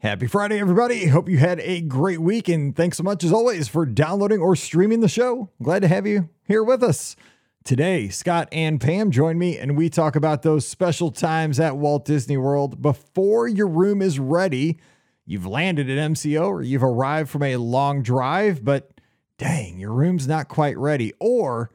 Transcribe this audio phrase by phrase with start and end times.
[0.00, 1.06] Happy Friday, everybody.
[1.06, 2.48] Hope you had a great week.
[2.48, 5.50] And thanks so much, as always, for downloading or streaming the show.
[5.60, 7.16] Glad to have you here with us.
[7.64, 12.04] Today, Scott and Pam join me, and we talk about those special times at Walt
[12.04, 14.78] Disney World before your room is ready.
[15.26, 19.00] You've landed at MCO or you've arrived from a long drive, but
[19.36, 21.12] dang, your room's not quite ready.
[21.18, 21.72] Or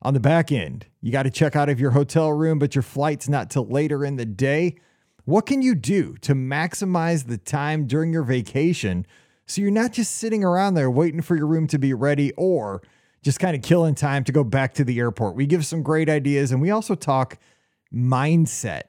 [0.00, 2.80] on the back end, you got to check out of your hotel room, but your
[2.80, 4.76] flight's not till later in the day.
[5.26, 9.04] What can you do to maximize the time during your vacation
[9.44, 12.80] so you're not just sitting around there waiting for your room to be ready or
[13.22, 15.34] just kind of killing time to go back to the airport?
[15.34, 17.38] We give some great ideas and we also talk
[17.92, 18.82] mindset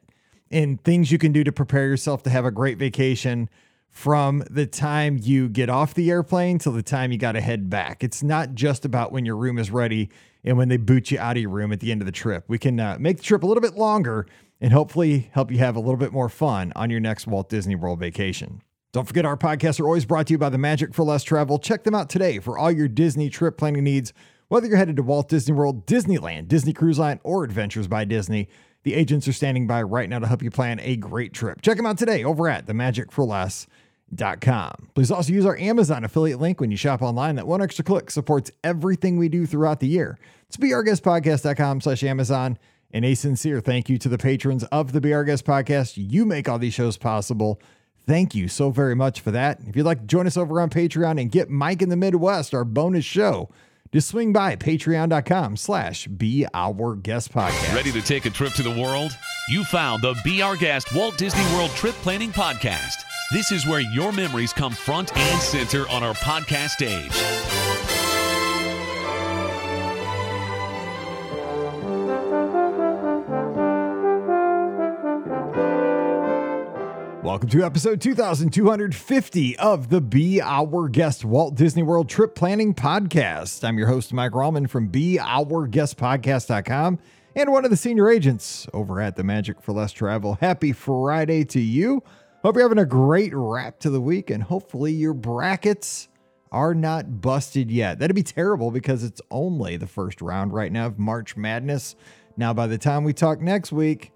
[0.52, 3.50] and things you can do to prepare yourself to have a great vacation
[3.90, 7.68] from the time you get off the airplane till the time you got to head
[7.68, 8.04] back.
[8.04, 10.12] It's not just about when your room is ready
[10.44, 12.44] and when they boot you out of your room at the end of the trip.
[12.48, 14.28] We can uh, make the trip a little bit longer
[14.60, 17.76] and hopefully help you have a little bit more fun on your next Walt Disney
[17.76, 18.64] World vacation.
[18.94, 21.60] Don't forget, our podcasts are always brought to you by the Magic for Less Travel.
[21.60, 24.14] Check them out today for all your Disney trip planning needs.
[24.48, 28.48] Whether you're headed to Walt Disney World, Disneyland, Disney Cruise Line, or Adventures by Disney,
[28.84, 31.62] the agents are standing by right now to help you plan a great trip.
[31.62, 34.90] Check them out today over at themagicforless.com.
[34.96, 37.36] Please also use our Amazon affiliate link when you shop online.
[37.36, 40.18] That one extra click supports everything we do throughout the year.
[40.48, 42.58] It's beourguestpodcast.com slash Amazon.
[42.92, 45.94] And a sincere thank you to the patrons of the Be Our Guest podcast.
[45.98, 47.60] You make all these shows possible.
[48.06, 49.60] Thank you so very much for that.
[49.68, 52.54] If you'd like to join us over on Patreon and get Mike in the Midwest,
[52.54, 53.50] our bonus show,
[53.92, 57.76] just swing by patreon.com slash be our guest podcast.
[57.76, 59.12] Ready to take a trip to the world?
[59.50, 63.04] You found the Be Our Guest Walt Disney World Trip Planning Podcast.
[63.32, 67.57] This is where your memories come front and center on our podcast stage.
[77.38, 83.64] Welcome to episode 2250 of the Be Our Guest Walt Disney World Trip Planning Podcast.
[83.64, 86.98] I'm your host, Mike Rallman from BeOurGuestPodcast.com
[87.36, 90.40] and one of the senior agents over at the Magic for Less Travel.
[90.42, 92.02] Happy Friday to you.
[92.42, 96.08] Hope you're having a great wrap to the week and hopefully your brackets
[96.52, 98.00] are not busted yet.
[98.00, 101.96] That'd be terrible because it's only the first round right now of March Madness.
[102.36, 104.12] Now, by the time we talk next week,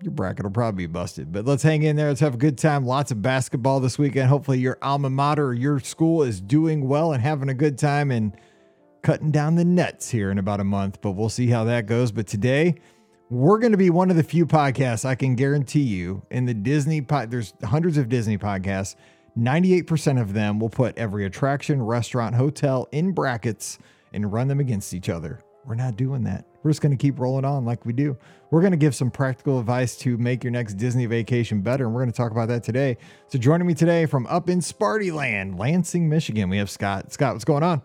[0.00, 1.32] your bracket will probably be busted.
[1.32, 2.08] But let's hang in there.
[2.08, 2.86] Let's have a good time.
[2.86, 4.28] Lots of basketball this weekend.
[4.28, 8.10] Hopefully, your alma mater or your school is doing well and having a good time
[8.10, 8.36] and
[9.02, 11.00] cutting down the nets here in about a month.
[11.00, 12.12] But we'll see how that goes.
[12.12, 12.76] But today,
[13.30, 16.54] we're going to be one of the few podcasts I can guarantee you in the
[16.54, 17.30] Disney pod.
[17.30, 18.96] There's hundreds of Disney podcasts.
[19.38, 23.78] 98% of them will put every attraction, restaurant, hotel in brackets
[24.12, 25.40] and run them against each other.
[25.64, 26.44] We're not doing that.
[26.62, 28.16] We're just going to keep rolling on like we do.
[28.50, 31.84] We're going to give some practical advice to make your next Disney vacation better.
[31.86, 32.98] And we're going to talk about that today.
[33.28, 37.12] So, joining me today from up in Sparty Land, Lansing, Michigan, we have Scott.
[37.12, 37.82] Scott, what's going on?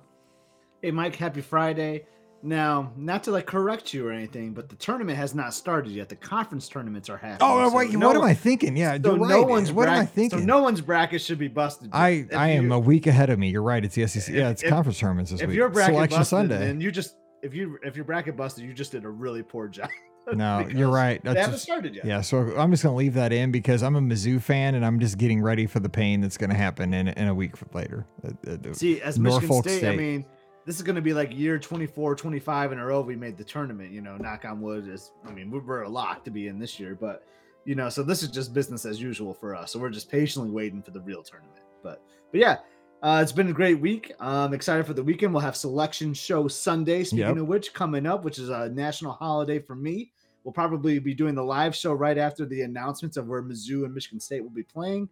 [0.81, 2.05] Hey, Mike, happy Friday.
[2.43, 6.07] Now, not to like correct you or anything, but the tournament has not started yet.
[6.07, 7.39] The conference tournaments are happening.
[7.41, 8.77] Oh, wait, so what am I thinking?
[8.77, 10.39] Yeah, So you're no one's what am I bracket- thinking?
[10.39, 11.89] So no one's bracket should be busted.
[11.91, 13.49] I, If I am a week ahead of me.
[13.49, 13.83] You're right.
[13.83, 14.33] It's the SEC.
[14.35, 15.57] Yeah, it's if- conference tournaments this If week.
[15.57, 16.59] your bracket Selection busted, Sunday.
[16.59, 19.67] then you just if you if your bracket busted, you just did a really poor
[19.67, 19.89] job.
[20.33, 21.23] No, you're right.
[21.23, 22.03] They That's haven't just- started yet.
[22.03, 24.99] Yeah, so I'm just gonna leave that in because I'm a Mizzou fan and I'm
[24.99, 28.05] just getting ready for the pain that's gonna happen in, in a week later.
[28.25, 30.25] Uh, uh, See, as Michigan Norfolk State, I mean,
[30.65, 33.43] this is going to be like year 24, 25 in a row we made the
[33.45, 33.93] tournament.
[33.93, 34.89] You know, knock on wood.
[34.89, 37.25] Is I mean, we we're a lock to be in this year, but
[37.63, 39.71] you know, so this is just business as usual for us.
[39.71, 41.61] So we're just patiently waiting for the real tournament.
[41.81, 42.57] But but yeah,
[43.03, 44.11] uh, it's been a great week.
[44.19, 45.33] I'm excited for the weekend.
[45.33, 47.03] We'll have selection show Sunday.
[47.03, 47.37] Speaking Yep.
[47.37, 50.11] of which, coming up, which is a national holiday for me.
[50.43, 53.93] We'll probably be doing the live show right after the announcements of where Mizzou and
[53.93, 55.09] Michigan State will be playing.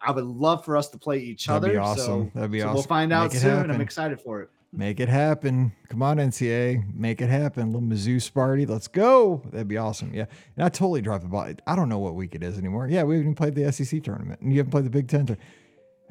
[0.00, 1.72] I would love for us to play each That'd other.
[1.72, 2.04] be awesome.
[2.26, 2.74] So, That'd be so awesome.
[2.74, 3.40] We'll find out soon.
[3.50, 3.70] happen.
[3.70, 4.50] I'm excited for it.
[4.72, 5.72] Make it happen.
[5.88, 6.94] Come on, NCA.
[6.94, 7.72] Make it happen.
[7.72, 8.68] Little Mizzou Sparty.
[8.68, 9.42] Let's go.
[9.50, 10.12] That'd be awesome.
[10.14, 10.26] Yeah.
[10.56, 11.48] And I totally dropped the ball.
[11.66, 12.86] I don't know what week it is anymore.
[12.88, 14.40] Yeah, we haven't even played the SEC tournament.
[14.42, 15.26] And you haven't played the Big Ten.
[15.26, 15.38] tour-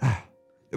[0.02, 0.24] Ah.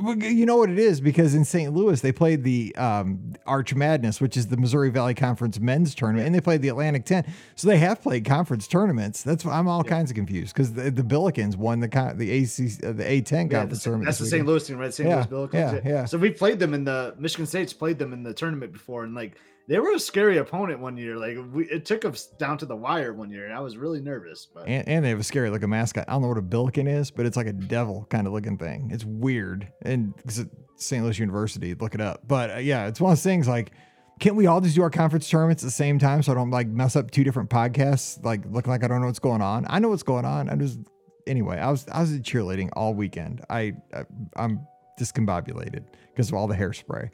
[0.03, 1.73] You know what it is because in St.
[1.73, 6.27] Louis they played the um, Arch Madness, which is the Missouri Valley Conference men's tournament,
[6.27, 7.25] and they played the Atlantic 10.
[7.57, 9.23] So they have played conference tournaments.
[9.23, 12.31] That's why I'm all kinds of confused because the, the Billikens won the con- the
[12.31, 14.07] AC uh, the A10 Yeah, conference that's, tournament.
[14.07, 14.47] that's the St.
[14.47, 14.93] Louis team, right?
[14.95, 15.09] St.
[15.09, 15.85] Yeah, Louis Billikens.
[15.85, 16.05] yeah, yeah.
[16.05, 19.15] So we played them in the Michigan State's played them in the tournament before, and
[19.15, 19.37] like
[19.69, 21.17] they were a scary opponent one year.
[21.17, 24.01] Like we, it took us down to the wire one year, and I was really
[24.01, 24.47] nervous.
[24.53, 26.07] But And, and they have a scary looking mascot.
[26.09, 28.57] I don't know what a billiken is, but it's like a devil kind of looking
[28.57, 28.89] thing.
[28.91, 29.71] It's weird.
[29.83, 30.43] And it's
[30.77, 31.05] St.
[31.05, 32.27] Louis University, look it up.
[32.27, 33.73] But uh, yeah, it's one of those things like,
[34.21, 36.51] can't we all just do our conference tournaments at the same time so I don't
[36.51, 39.67] like mess up two different podcasts, like looking like I don't know what's going on?
[39.69, 40.49] I know what's going on.
[40.49, 40.79] I'm just
[41.27, 43.45] anyway, I was I was cheerleading all weekend.
[43.51, 44.05] I, I
[44.35, 44.67] I'm
[44.99, 47.11] discombobulated because of all the hairspray.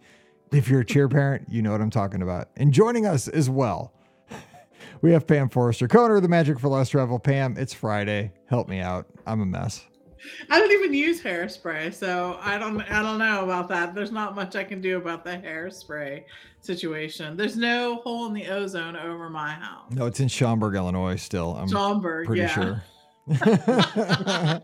[0.55, 2.49] If you're a cheer parent, you know what I'm talking about.
[2.57, 3.93] And joining us as well,
[5.03, 7.19] we have Pam Forrester, co-owner of the Magic for Less Travel.
[7.19, 8.33] Pam, it's Friday.
[8.47, 9.07] Help me out.
[9.27, 9.85] I'm a mess.
[10.49, 13.97] I don't even use hairspray, so I don't I don't know about that.
[13.97, 16.23] There's not much I can do about the hairspray
[16.61, 17.37] situation.
[17.37, 19.91] There's no hole in the ozone over my house.
[19.91, 21.17] No, it's in Schaumburg, Illinois.
[21.17, 22.49] Still, I'm Schaumburg, pretty yeah.
[22.49, 22.83] sure.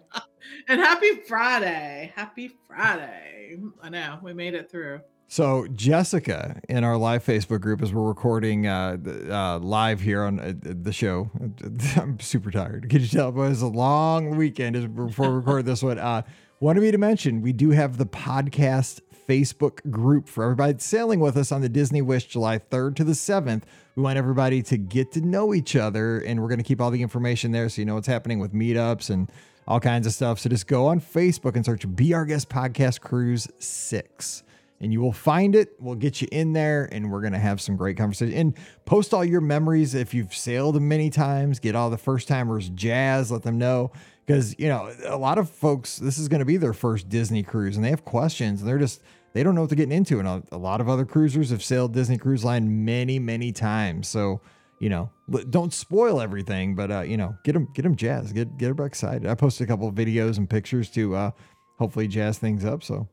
[0.68, 2.12] and happy Friday.
[2.14, 3.58] Happy Friday.
[3.82, 5.00] I know we made it through.
[5.30, 8.96] So Jessica in our live Facebook group, as we're recording uh,
[9.30, 11.30] uh, live here on uh, the show,
[11.96, 12.90] I'm super tired.
[12.90, 13.28] Can you tell?
[13.28, 16.00] It was a long weekend before we record this one.
[16.00, 16.22] Uh,
[16.58, 21.36] wanted me to mention we do have the podcast Facebook group for everybody sailing with
[21.36, 23.62] us on the Disney Wish July 3rd to the 7th.
[23.94, 26.90] We want everybody to get to know each other, and we're going to keep all
[26.90, 29.30] the information there so you know what's happening with meetups and
[29.68, 30.40] all kinds of stuff.
[30.40, 34.42] So just go on Facebook and search Be Our Guest Podcast Cruise 6
[34.80, 35.74] and you will find it.
[35.78, 38.56] We'll get you in there and we're going to have some great conversation and
[38.86, 39.94] post all your memories.
[39.94, 43.92] If you've sailed many times, get all the first timers jazz, let them know.
[44.26, 47.42] Because, you know, a lot of folks, this is going to be their first Disney
[47.42, 50.18] cruise and they have questions and they're just, they don't know what they're getting into.
[50.18, 54.08] And a, a lot of other cruisers have sailed Disney Cruise Line many, many times.
[54.08, 54.40] So,
[54.78, 55.10] you know,
[55.50, 58.86] don't spoil everything, but, uh, you know, get them, get them jazzed, get, get them
[58.86, 59.26] excited.
[59.26, 61.30] I posted a couple of videos and pictures to, uh,
[61.78, 62.82] hopefully jazz things up.
[62.82, 63.08] So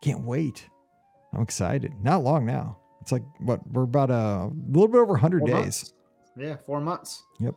[0.00, 0.68] can't wait.
[1.34, 1.92] I'm excited.
[2.02, 2.78] Not long now.
[3.00, 5.54] It's like what we're about a little bit over 100 Four days.
[5.56, 5.92] months.
[6.36, 7.22] Yeah, four months.
[7.40, 7.54] Yep.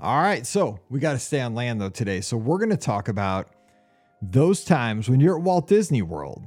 [0.00, 0.46] All right.
[0.46, 2.20] So we got to stay on land though today.
[2.22, 3.50] So we're going to talk about
[4.22, 6.42] those times when you're at Walt Disney World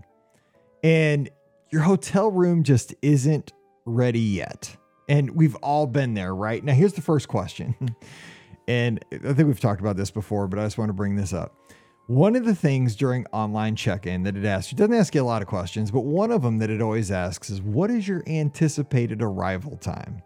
[0.84, 1.30] and
[1.70, 3.54] your hotel room just isn't
[3.86, 4.76] ready yet.
[5.10, 6.64] And we've all been there, right?
[6.64, 7.76] Now, here's the first question.
[8.68, 11.34] and I think we've talked about this before, but I just want to bring this
[11.34, 11.54] up.
[12.08, 15.22] One of the things during online check in that it asks, you doesn't ask you
[15.22, 18.08] a lot of questions, but one of them that it always asks is, What is
[18.08, 20.22] your anticipated arrival time?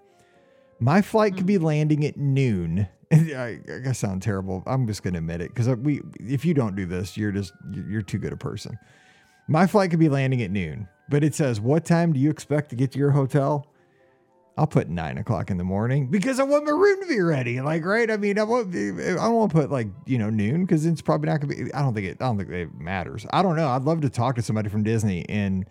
[0.80, 1.64] My flight could be mm.
[1.64, 2.88] landing at noon.
[3.12, 4.64] I, I sound terrible.
[4.66, 7.54] I'm just going to admit it because we, if you don't do this, you're just
[7.72, 8.78] you're you're too good a person.
[9.48, 12.70] My flight could be landing at noon, but it says, "What time do you expect
[12.72, 13.72] to get to your hotel?"
[14.58, 17.62] I'll put nine o'clock in the morning because I want my room to be ready.
[17.62, 18.10] Like, right?
[18.10, 18.74] I mean, I won't.
[18.74, 21.74] I don't want to put like you know noon because it's probably not gonna be.
[21.74, 22.18] I don't think it.
[22.20, 23.26] I don't think it matters.
[23.32, 23.70] I don't know.
[23.70, 25.70] I'd love to talk to somebody from Disney and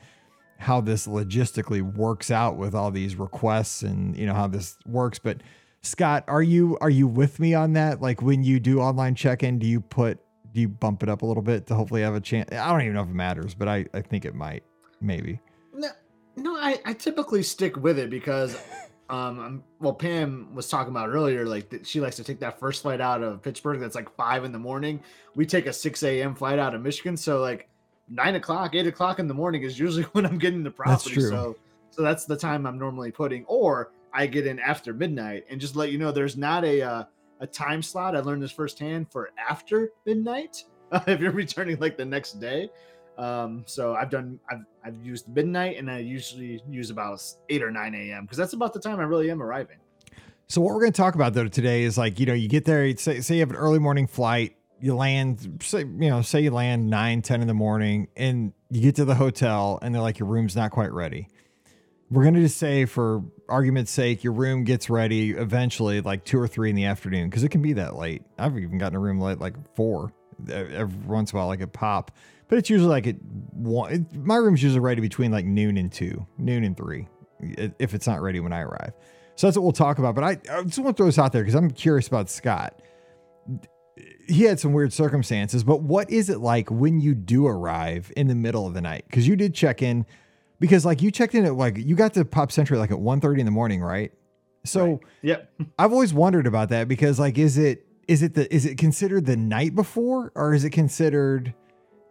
[0.58, 5.18] how this logistically works out with all these requests and you know how this works.
[5.18, 5.42] But
[5.82, 8.00] Scott, are you are you with me on that?
[8.00, 10.20] Like when you do online check in, do you put
[10.52, 12.50] do you bump it up a little bit to hopefully have a chance?
[12.52, 14.62] I don't even know if it matters, but I I think it might
[15.00, 15.40] maybe.
[16.36, 18.56] No, no, I, I typically stick with it because,
[19.10, 22.58] um, I'm, well, Pam was talking about earlier, like that she likes to take that
[22.58, 23.80] first flight out of Pittsburgh.
[23.80, 25.00] That's like five in the morning.
[25.34, 26.34] We take a six a.m.
[26.34, 27.68] flight out of Michigan, so like
[28.08, 31.14] nine o'clock, eight o'clock in the morning is usually when I'm getting the That's property.
[31.14, 31.30] true.
[31.30, 31.56] So,
[31.90, 35.44] so that's the time I'm normally putting, or I get in after midnight.
[35.50, 37.04] And just to let you know, there's not a uh,
[37.40, 38.16] a time slot.
[38.16, 40.64] I learned this firsthand for after midnight.
[41.06, 42.70] if you're returning like the next day.
[43.18, 47.72] Um, so I've done I've I've used midnight and I usually use about eight or
[47.72, 48.22] nine a.m.
[48.22, 49.78] because that's about the time I really am arriving.
[50.46, 52.64] So what we're going to talk about though today is like you know you get
[52.64, 56.40] there say say you have an early morning flight you land say you know say
[56.40, 60.02] you land 9 10 in the morning and you get to the hotel and they're
[60.02, 61.26] like your room's not quite ready
[62.10, 66.38] we're going to just say for argument's sake your room gets ready eventually like 2
[66.38, 69.00] or 3 in the afternoon because it can be that late i've even gotten a
[69.00, 70.12] room late like 4
[70.48, 72.12] uh, every once in a while like a pop
[72.48, 73.16] but it's usually like at
[73.52, 77.08] one it, my room's usually ready between like noon and 2 noon and 3
[77.78, 78.92] if it's not ready when i arrive
[79.36, 80.14] so that's what we'll talk about.
[80.14, 82.80] But I, I just want to throw this out there because I'm curious about Scott.
[84.26, 88.26] He had some weird circumstances, but what is it like when you do arrive in
[88.26, 89.04] the middle of the night?
[89.08, 90.04] Because you did check in,
[90.58, 93.40] because like you checked in at like you got to Pop Century like at 1.30
[93.40, 94.10] in the morning, right?
[94.64, 95.00] So Right.
[95.22, 95.52] Yep.
[95.78, 99.26] I've always wondered about that because like is it is it the is it considered
[99.26, 101.54] the night before or is it considered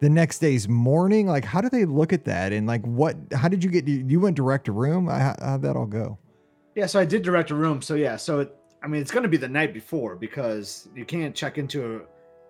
[0.05, 1.25] the next day's morning?
[1.25, 4.19] Like how do they look at that and like what how did you get you
[4.19, 5.07] went direct to room?
[5.07, 6.19] How, how'd that all go?
[6.75, 6.85] Yeah.
[6.85, 7.81] So I did direct a room.
[7.81, 8.15] So yeah.
[8.15, 11.57] So it, I mean, it's going to be the night before because you can't check
[11.57, 12.01] into a,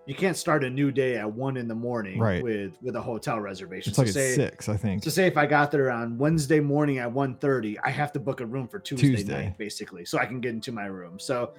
[0.06, 2.44] you can't start a new day at one in the morning Right.
[2.44, 3.92] with with a hotel reservation.
[3.92, 5.06] It's like so at say, six, I think.
[5.06, 8.42] So say if I got there on Wednesday morning at 1.30, I have to book
[8.42, 9.46] a room for Tuesday, Tuesday.
[9.46, 11.20] night, basically, so I can get into my room.
[11.20, 11.54] So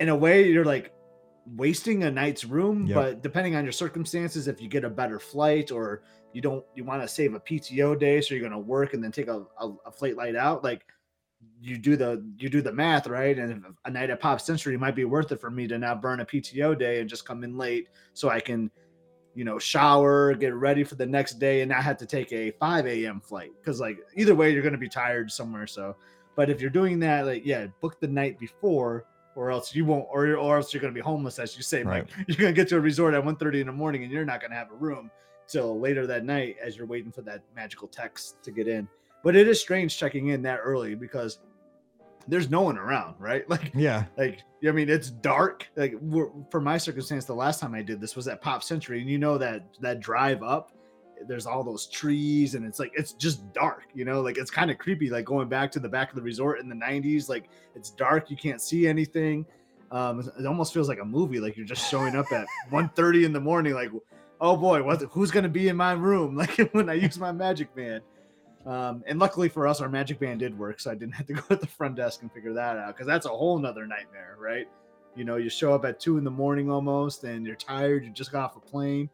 [0.00, 0.90] in a way, you're like
[1.46, 2.94] wasting a night's room, Yep.
[2.94, 6.84] but depending on your circumstances, if you get a better flight or you don't you
[6.84, 9.72] want to save a PTO day, so you're gonna work and then take a, a,
[9.86, 10.84] a flight light out, like
[11.60, 13.38] you do the you do the math right?
[13.38, 16.20] And a night at pop century might be worth it for me to not burn
[16.20, 18.70] a pto day and just come in late so i can
[19.34, 22.52] you know shower get ready for the next day and not have to take a
[22.52, 23.50] 5 a.m flight.
[23.60, 25.96] Because like either way you're going to be tired somewhere so.
[26.36, 29.04] But if you're doing that like yeah book the night before
[29.36, 31.82] or else you won't or, or else you're going to be homeless as you say
[31.82, 32.06] Right.
[32.28, 34.40] You're going to get to a resort at 1.30 in the morning and you're not
[34.40, 35.10] going to have a room
[35.46, 38.88] till later that night as you're waiting for that magical text to get in
[39.22, 41.38] but it is strange checking in that early because
[42.26, 43.46] there's no one around, right?
[43.50, 44.04] Like, Yeah.
[44.16, 45.68] like I mean, it's dark.
[45.76, 49.00] Like, we're, for my circumstance, the last time I did this was at Pop Century,
[49.02, 50.72] and you know that that drive up,
[51.28, 53.84] there's all those trees, and it's like it's just dark.
[53.94, 55.10] You know, like it's kind of creepy.
[55.10, 58.30] Like going back to the back of the resort in the '90s, like it's dark,
[58.30, 59.46] you can't see anything.
[59.90, 61.40] Um, it almost feels like a movie.
[61.40, 63.74] Like you're just showing up at 1:30 in the morning.
[63.74, 63.90] Like,
[64.40, 66.36] oh boy, what, who's gonna be in my room?
[66.36, 68.02] Like when I use my Magic Band.
[68.66, 71.32] Um, and luckily for us, our magic band did work, so I didn't have to
[71.34, 74.36] go at the front desk and figure that out because that's a whole nother nightmare,
[74.38, 74.66] right?
[75.14, 78.10] You know, you show up at two in the morning almost, and you're tired, you
[78.10, 79.08] just got off a plane,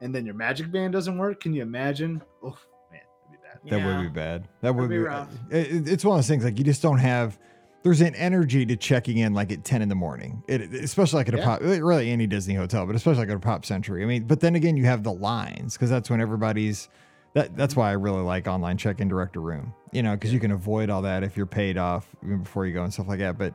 [0.00, 1.40] and then your magic band doesn't work.
[1.40, 2.22] Can you imagine?
[2.42, 2.56] Oh
[2.92, 3.00] man,
[3.30, 3.70] that'd be bad.
[3.70, 3.96] That Yeah.
[3.98, 4.48] would be bad.
[4.62, 5.32] That would be be, rough.
[5.50, 7.38] it- it- it's one of those things like you just don't have.
[7.82, 11.28] There's an energy to checking in like at 10 in the morning, it, especially like
[11.28, 11.44] at a Yeah.
[11.44, 14.02] pop, really any Disney hotel, but especially like at a pop century.
[14.02, 16.88] I mean, but then again, you have the lines because that's when everybody's.
[17.34, 20.40] That, that's why I really like online check-in direct to room, you know, because you
[20.40, 23.18] can avoid all that if you're paid off even before you go and stuff like
[23.18, 23.36] that.
[23.36, 23.52] But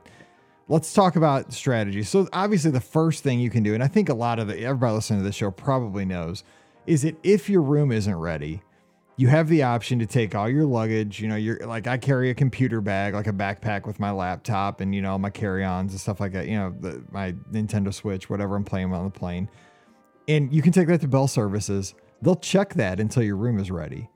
[0.68, 2.02] let's talk about strategy.
[2.02, 4.58] So obviously, the first thing you can do, and I think a lot of the
[4.64, 6.44] everybody listening to this show probably knows,
[6.86, 8.62] is that if your room isn't ready,
[9.16, 11.20] you have the option to take all your luggage.
[11.20, 14.80] You know, you're like I carry a computer bag, like a backpack with my laptop
[14.80, 16.48] and you know my carry-ons and stuff like that.
[16.48, 19.48] You know, the, my Nintendo Switch, whatever I'm playing on the plane,
[20.28, 21.94] and you can take that to Bell Services.
[22.22, 24.08] They'll check that until your room is ready.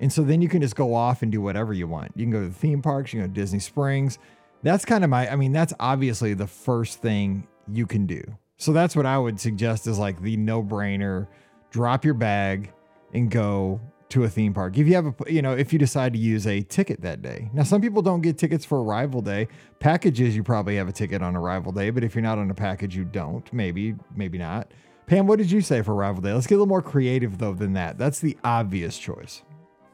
[0.00, 2.10] And so then you can just go off and do whatever you want.
[2.16, 4.18] You can go to the theme parks, you can go to Disney Springs.
[4.62, 8.22] That's kind of my, I mean, that's obviously the first thing you can do.
[8.56, 11.26] So that's what I would suggest is like the no brainer
[11.70, 12.72] drop your bag
[13.12, 14.76] and go to a theme park.
[14.76, 17.50] If you have a, you know, if you decide to use a ticket that day.
[17.54, 19.48] Now, some people don't get tickets for arrival day.
[19.80, 22.54] Packages, you probably have a ticket on arrival day, but if you're not on a
[22.54, 23.50] package, you don't.
[23.52, 24.70] Maybe, maybe not.
[25.06, 26.32] Pam, what did you say for arrival day?
[26.32, 27.98] Let's get a little more creative though than that.
[27.98, 29.42] That's the obvious choice.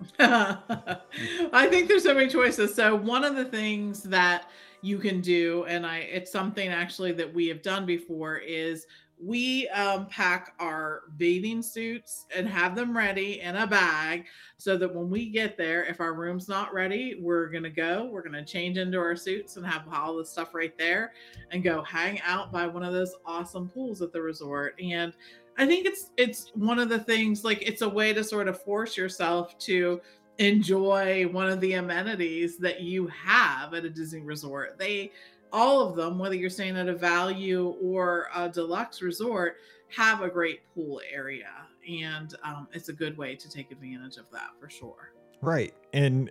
[0.18, 2.74] I think there's so many choices.
[2.74, 4.50] So one of the things that
[4.80, 8.86] you can do, and I it's something actually that we have done before, is
[9.20, 14.26] we um, pack our bathing suits and have them ready in a bag
[14.58, 18.22] so that when we get there, if our room's not ready, we're gonna go, we're
[18.22, 21.12] gonna change into our suits and have all the stuff right there
[21.50, 24.74] and go hang out by one of those awesome pools at the resort.
[24.80, 25.12] And
[25.56, 28.62] I think it's it's one of the things like it's a way to sort of
[28.62, 30.00] force yourself to
[30.38, 34.78] enjoy one of the amenities that you have at a Disney resort.
[34.78, 35.10] They
[35.52, 39.56] all of them, whether you're staying at a value or a deluxe resort,
[39.88, 41.50] have a great pool area,
[41.88, 45.12] and um, it's a good way to take advantage of that for sure.
[45.40, 45.72] Right.
[45.92, 46.30] And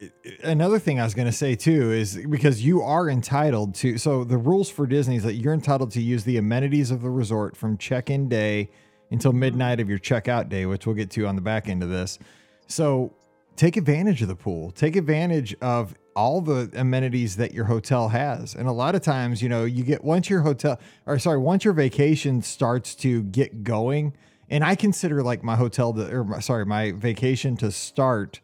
[0.00, 3.74] eh, eh, another thing I was going to say too is because you are entitled
[3.76, 7.02] to, so the rules for Disney is that you're entitled to use the amenities of
[7.02, 8.70] the resort from check in day
[9.10, 9.40] until mm-hmm.
[9.40, 12.18] midnight of your checkout day, which we'll get to on the back end of this.
[12.66, 13.14] So
[13.54, 18.54] take advantage of the pool, take advantage of all the amenities that your hotel has.
[18.54, 21.64] And a lot of times, you know, you get once your hotel, or sorry, once
[21.64, 24.14] your vacation starts to get going,
[24.50, 28.40] and I consider like my hotel to, or my, sorry, my vacation to start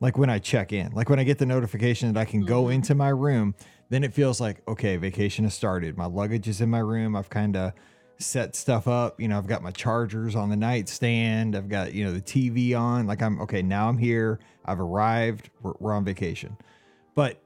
[0.00, 2.64] like when I check in, like when I get the notification that I can go
[2.64, 2.74] Mhm.
[2.76, 3.54] into my room,
[3.90, 5.98] then it feels like, okay, vacation has started.
[5.98, 7.14] My luggage is in my room.
[7.14, 7.72] I've kind of
[8.16, 9.20] set stuff up.
[9.20, 11.54] You know, I've got my chargers on the nightstand.
[11.56, 13.06] I've got, you know, the TV on.
[13.06, 14.38] Like I'm, okay, now I'm here.
[14.64, 15.50] I've arrived.
[15.62, 16.56] We're, we're on vacation.
[17.14, 17.42] But,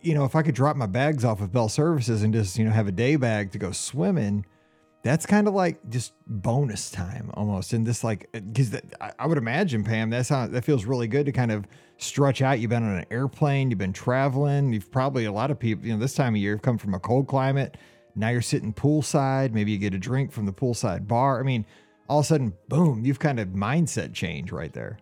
[0.00, 2.64] you know, if I could drop my bags off of Bell Services and just, you
[2.64, 4.44] know, have a day bag to go swimming,
[5.02, 7.74] that's kind of like just bonus time almost.
[7.74, 11.06] And this like, uh, because I, I would imagine, Pam, that's how that feels really
[11.06, 11.66] good to kind of
[11.98, 12.58] stretch out.
[12.58, 14.72] You've been on an airplane, you've been traveling.
[14.72, 16.94] You've probably, a lot of people, you know, this time of year, have come from
[16.94, 17.76] a cold climate.
[18.16, 19.52] Now you're sitting poolside.
[19.52, 21.38] Maybe you get a drink from the poolside bar.
[21.38, 21.66] I mean,
[22.08, 24.98] all of a sudden, boom, you've kind of mindset change right there.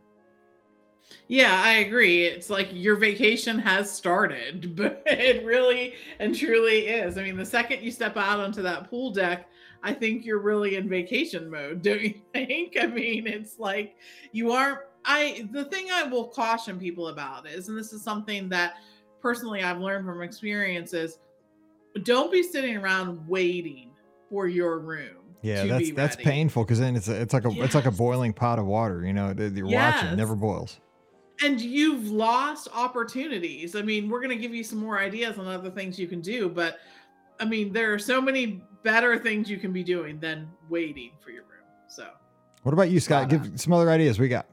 [1.32, 2.26] Yeah, I agree.
[2.26, 7.16] It's like your vacation has started, but it really and truly is.
[7.16, 9.48] I mean, the second you step out onto that pool deck,
[9.82, 12.76] I think you're really in vacation mode, don't you think?
[12.78, 13.96] I mean, it's like
[14.32, 14.80] you aren't.
[15.06, 18.74] I the thing I will caution people about is, and this is something that
[19.22, 21.18] personally I've learned from experience is,
[22.02, 23.88] don't be sitting around waiting
[24.28, 25.16] for your room.
[25.40, 26.28] Yeah, that's that's ready.
[26.28, 29.02] painful because then it's a, it's like a it's like a boiling pot of water.
[29.06, 30.02] You know, you're Yes.
[30.02, 30.78] watching never boils.
[31.42, 33.74] And you've lost opportunities.
[33.74, 36.20] I mean, we're going to give you some more ideas on other things you can
[36.20, 36.78] do, but
[37.40, 41.30] I mean, there are so many better things you can be doing than waiting for
[41.30, 41.66] your room.
[41.88, 42.08] So,
[42.62, 43.28] what about you, Scott?
[43.28, 44.46] Give some other ideas we got.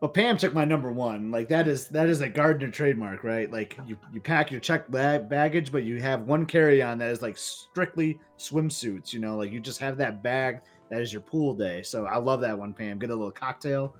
[0.00, 1.30] Well, Pam took my number one.
[1.30, 3.50] Like that is that is a Gardner trademark, right?
[3.50, 7.10] Like you, you pack your check bag, baggage, but you have one carry on that
[7.10, 9.12] is like strictly swimsuits.
[9.12, 10.60] You know, like you just have that bag
[10.90, 11.82] that is your pool day.
[11.82, 12.98] So I love that one, Pam.
[12.98, 13.96] Get a little cocktail.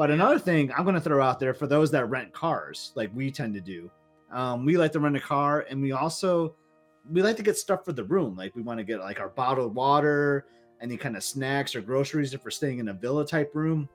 [0.00, 3.10] But another thing I'm going to throw out there for those that rent cars, like
[3.14, 3.90] we tend to do,
[4.32, 6.54] um, we like to rent a car, and we also
[7.12, 8.34] we like to get stuff for the room.
[8.34, 10.46] Like we want to get like our bottled water,
[10.80, 13.90] any kind of snacks or groceries if we're staying in a villa type room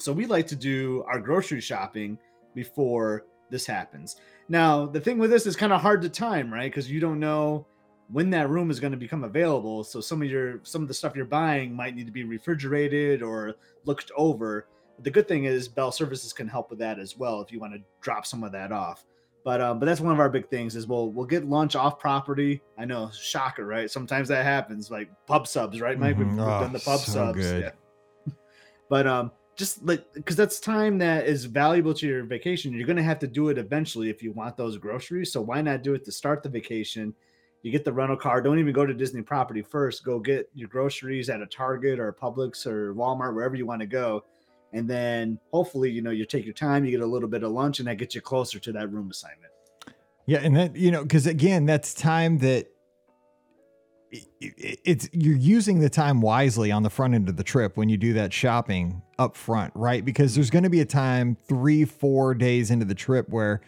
[0.00, 2.18] so we like to do our grocery shopping
[2.54, 4.16] before this happens.
[4.48, 6.70] Now, the thing with this is kind of hard to time, right?
[6.70, 7.66] Because you don't know
[8.10, 9.84] when that room is going to become available.
[9.84, 13.22] So some of your some of the stuff you're buying might need to be refrigerated
[13.22, 14.66] or looked over.
[15.02, 17.74] The good thing is Bell Services can help with that as well if you want
[17.74, 19.04] to drop some of that off.
[19.44, 21.98] But um, but that's one of our big things is we'll we'll get lunch off
[21.98, 22.60] property.
[22.76, 23.90] I know, shocker, right?
[23.90, 26.16] Sometimes that happens, like pub subs, right, Mike?
[26.16, 26.36] Mm-hmm.
[26.36, 27.38] We've, oh, done the pub so subs.
[27.38, 27.72] Good.
[28.26, 28.32] Yeah.
[28.90, 32.72] but um, just like because that's time that is valuable to your vacation.
[32.72, 35.32] You're gonna have to do it eventually if you want those groceries.
[35.32, 37.14] So why not do it to start the vacation?
[37.62, 38.40] You get the rental car.
[38.40, 40.04] Don't even go to Disney property first.
[40.04, 43.86] Go get your groceries at a Target or Publix or Walmart, wherever you want to
[43.86, 44.24] go.
[44.72, 47.52] And then hopefully, you know, you take your time, you get a little bit of
[47.52, 49.52] lunch, and that gets you closer to that room assignment.
[50.26, 52.66] Yeah, and that you know, because again, that's time that
[54.40, 57.96] it's you're using the time wisely on the front end of the trip when you
[57.96, 60.04] do that shopping up front, right?
[60.04, 63.60] Because there's going to be a time three, four days into the trip where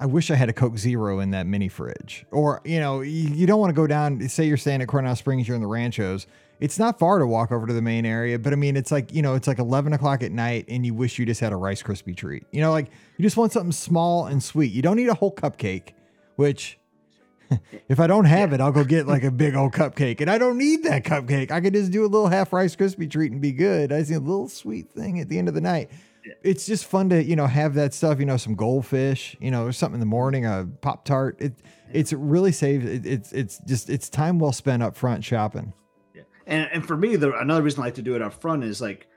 [0.00, 2.24] I wish I had a Coke Zero in that mini fridge.
[2.30, 5.46] Or, you know, you, don't want to go down, say you're staying at Coronado Springs,
[5.46, 6.26] you're in the ranchos.
[6.60, 9.12] It's not far to walk over to the main area, but I mean, it's like,
[9.12, 11.56] you know, it's like 11 o'clock at night and you wish you just had a
[11.56, 12.44] Rice Krispie treat.
[12.52, 14.70] You know, like you just want something small and sweet.
[14.72, 15.94] You don't need a whole cupcake,
[16.36, 16.78] which
[17.88, 20.20] if I don't have it, I'll go get like a big old cupcake.
[20.20, 21.50] And I don't need that cupcake.
[21.50, 23.92] I could just do a little half Rice Krispie treat and be good.
[23.92, 25.90] I see a little sweet thing at the end of the night.
[26.42, 29.64] It's just fun to, you know, have that stuff, you know, some goldfish, you know,
[29.64, 31.40] or something in the morning, a Pop Tart.
[31.40, 31.54] It
[31.92, 35.72] it's really saves it, it's it's just it's time well spent up front shopping.
[36.50, 38.80] And and for me, the another reason I like to do it up front is
[38.80, 39.08] like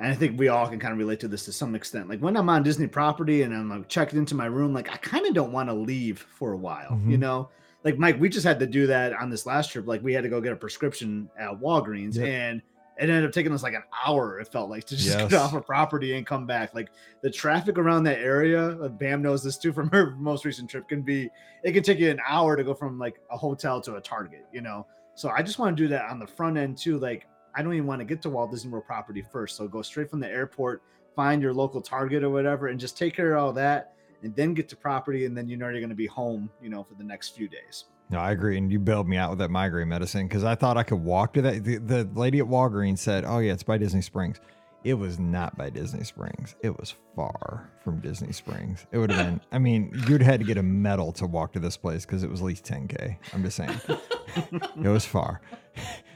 [0.00, 2.08] and I think we all can kind of relate to this to some extent.
[2.08, 4.96] Like when I'm on Disney property and I'm like checked into my room, like I
[4.96, 7.10] kind of don't want to leave for a while, mm-hmm.
[7.10, 7.50] you know?
[7.84, 9.86] Like Mike, we just had to do that on this last trip.
[9.86, 12.26] Like we had to go get a prescription at Walgreens yep.
[12.28, 12.62] and
[12.96, 15.30] it ended up taking us like an hour, it felt like, to just yes.
[15.30, 16.74] get off a property and come back.
[16.74, 16.88] Like
[17.22, 21.02] the traffic around that area, Pam knows this too from her most recent trip, can
[21.02, 21.28] be
[21.62, 24.46] it can take you an hour to go from like a hotel to a Target,
[24.50, 24.86] you know.
[25.20, 26.98] So I just want to do that on the front end too.
[26.98, 29.54] Like I don't even want to get to Walt Disney World property first.
[29.54, 30.82] So go straight from the airport,
[31.14, 34.54] find your local Target or whatever, and just take care of all that, and then
[34.54, 36.94] get to property, and then you know you're going to be home, you know, for
[36.94, 37.84] the next few days.
[38.08, 40.78] No, I agree, and you bailed me out with that migraine medicine because I thought
[40.78, 41.64] I could walk to that.
[41.64, 44.40] The, the lady at Walgreens said, "Oh yeah, it's by Disney Springs."
[44.82, 46.56] It was not by Disney Springs.
[46.62, 48.86] It was far from Disney Springs.
[48.92, 49.40] It would have been.
[49.52, 52.30] I mean, you'd had to get a medal to walk to this place because it
[52.30, 53.18] was at least 10k.
[53.34, 53.78] I'm just saying,
[54.82, 55.42] it was far.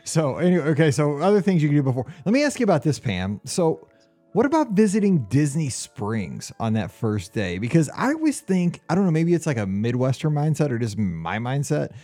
[0.05, 0.91] So anyway, okay.
[0.91, 2.07] So other things you can do before.
[2.25, 3.41] Let me ask you about this, Pam.
[3.45, 3.89] So,
[4.33, 7.59] what about visiting Disney Springs on that first day?
[7.59, 9.11] Because I always think I don't know.
[9.11, 11.95] Maybe it's like a Midwestern mindset or just my mindset.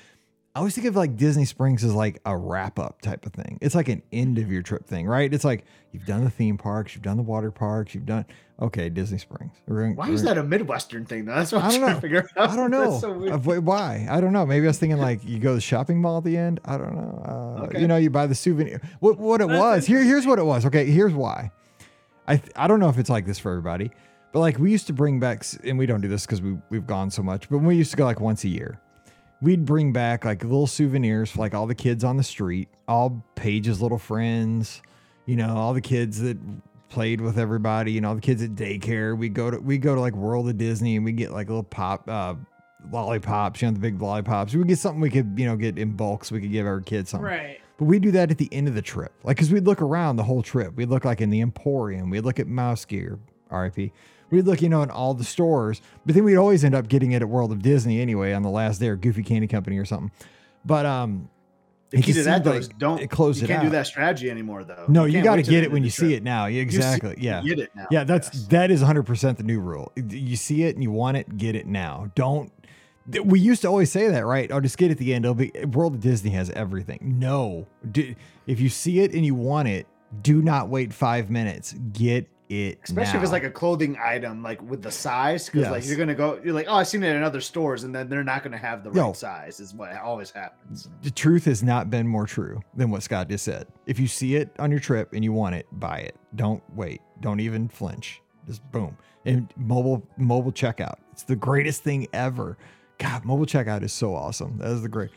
[0.52, 3.58] I always think of like Disney Springs as like a wrap up type of thing.
[3.60, 5.32] It's like an end of your trip thing, right?
[5.32, 8.24] It's like you've done the theme parks, you've done the water parks, you've done
[8.60, 9.52] okay Disney Springs.
[9.66, 11.36] Why is that a Midwestern thing though?
[11.36, 12.50] That's what I'm trying to figure out.
[12.50, 12.98] I don't know.
[12.98, 13.12] So
[13.60, 14.08] Why?
[14.10, 14.44] I don't know.
[14.44, 16.58] Maybe I was thinking like you go to the shopping mall at the end.
[16.64, 17.22] I don't know.
[17.24, 17.80] Uh, okay.
[17.80, 18.80] You know, you buy the souvenir.
[18.98, 19.86] What what it was?
[19.86, 20.66] Here here's what it was.
[20.66, 21.52] Okay, here's why.
[22.26, 23.92] I I don't know if it's like this for everybody,
[24.32, 26.88] but like we used to bring back, and we don't do this because we we've
[26.88, 28.80] gone so much, but we used to go like once a year
[29.40, 33.22] we'd bring back like little souvenirs for like all the kids on the street, all
[33.34, 34.82] Paige's little friends,
[35.26, 36.38] you know, all the kids that
[36.88, 39.16] played with everybody, you know, the kids at daycare.
[39.16, 41.62] We go to we go to like World of Disney and we get like little
[41.62, 42.34] pop uh
[42.90, 44.54] lollipops, you know, the big lollipops.
[44.54, 46.80] We get something we could, you know, get in bulk so we could give our
[46.80, 47.26] kids something.
[47.26, 47.60] Right.
[47.78, 49.12] But we do that at the end of the trip.
[49.22, 50.74] Like, cause we'd look around the whole trip.
[50.76, 52.10] We'd look like in the Emporium.
[52.10, 53.18] We'd look at MouseGear,
[53.50, 53.92] RIP
[54.30, 57.12] we'd look, you know, in all the stores, but then we'd always end up getting
[57.12, 59.84] it at World of Disney anyway on the last day or Goofy Candy Company or
[59.84, 60.10] something.
[60.64, 61.28] But um,
[61.90, 64.30] the key to that though like is don't it close you can't do that strategy
[64.30, 64.84] anymore though.
[64.88, 66.46] No, you, you got to get it when you see it now.
[66.46, 67.16] exactly.
[67.16, 67.42] See, yeah.
[67.42, 67.86] Get it now.
[67.90, 68.46] Yeah, that's yes.
[68.46, 69.92] that is 100 percent the new rule.
[69.96, 72.10] You see it and you want it, get it now.
[72.14, 72.52] Don't.
[73.24, 74.52] We used to always say that, right?
[74.52, 75.24] Oh, just get it at the end.
[75.24, 77.16] It'll be World of Disney has everything.
[77.18, 77.66] No,
[78.46, 79.88] if you see it and you want it,
[80.22, 81.74] do not wait five minutes.
[81.92, 82.80] Get it.
[82.82, 86.14] Especially if it's like a clothing item, like with the size, because like you're gonna
[86.14, 88.58] go, you're like, oh, I've seen it in other stores, and then they're not gonna
[88.58, 89.12] have the right Yo.
[89.12, 89.60] size.
[89.60, 90.88] Is what always happens.
[91.02, 93.66] the truth has not been more true than what Scott just said.
[93.86, 96.16] If you see it on your trip and you want it, buy it.
[96.34, 97.00] Don't wait.
[97.20, 98.20] Don't even flinch.
[98.46, 98.96] Just boom.
[99.24, 100.96] And mobile mobile checkout.
[101.12, 102.58] It's the greatest thing ever.
[102.98, 104.58] God, mobile checkout is so awesome.
[104.58, 105.10] That is the great.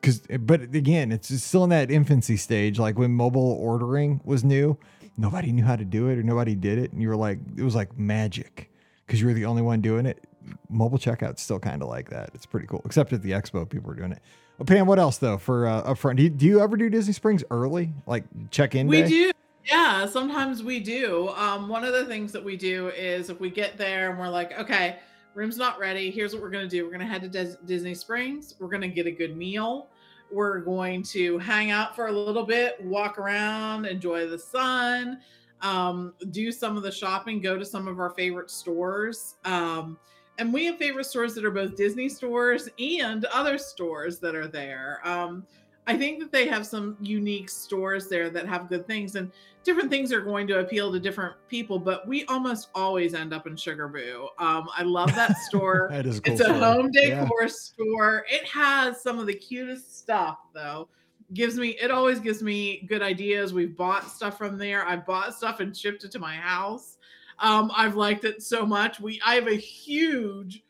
[0.00, 2.78] Because, but again, it's still in that infancy stage.
[2.78, 4.78] Like when mobile ordering was new,
[5.20, 7.62] nobody knew how to do it or nobody did it, and you were like, it
[7.62, 8.70] was like magic
[9.06, 10.24] because you were the only one doing it.
[10.70, 12.30] Mobile checkout's still kind of like that.
[12.32, 12.80] It's pretty cool.
[12.86, 14.22] Except at the expo, people were doing it.
[14.58, 16.16] Well, Pam, what else though for uh, upfront?
[16.16, 18.86] Do you, do you ever do Disney Springs early, like check in?
[18.86, 19.08] We day?
[19.08, 19.32] do.
[19.66, 21.28] Yeah, sometimes we do.
[21.36, 24.28] Um, one of the things that we do is if we get there and we're
[24.28, 24.96] like, okay,
[25.34, 26.10] room's not ready.
[26.10, 26.84] Here's what we're gonna do.
[26.86, 28.54] We're gonna head to Dis- Disney Springs.
[28.58, 29.89] We're gonna get a good meal.
[30.32, 35.20] We're going to hang out for a little bit, walk around, enjoy the sun,
[35.60, 39.36] um, do some of the shopping, go to some of our favorite stores.
[39.44, 39.98] Um,
[40.38, 44.48] and we have favorite stores that are both Disney stores and other stores that are
[44.48, 45.00] there.
[45.04, 45.44] Um,
[45.86, 49.30] I think that they have some unique stores there that have good things, and
[49.62, 51.78] different things are going to appeal to different people.
[51.78, 54.28] But we almost always end up in Sugarboo.
[54.38, 55.88] Um, I love that store.
[55.90, 56.32] That is cool.
[56.32, 57.24] it's a home Yeah.
[57.24, 58.24] decor store.
[58.30, 60.88] It has some of the cutest stuff, though.
[61.34, 63.52] Gives me it always gives me good ideas.
[63.54, 64.84] We've bought stuff from there.
[64.86, 66.98] I've bought stuff and shipped it to my house.
[67.38, 68.98] Um, I've liked it so much.
[68.98, 70.64] We I have a huge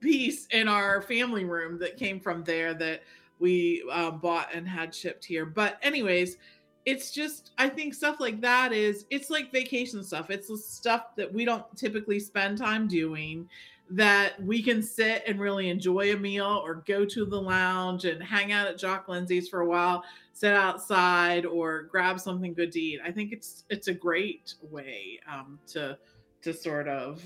[0.00, 3.02] piece in our family room that came from there that
[3.38, 5.44] we uh, bought and had shipped here.
[5.46, 6.38] But anyways,
[6.86, 10.30] it's just I think stuff like that is it's like vacation stuff.
[10.30, 13.48] It's the stuff that we don't typically spend time doing
[13.90, 18.22] that we can sit and really enjoy a meal or go to the lounge and
[18.22, 22.80] hang out at Jock Lindsey's for a while, sit outside or grab something good to
[22.80, 23.00] eat.
[23.04, 25.98] I think it's it's a great way um, to
[26.42, 27.22] to sort of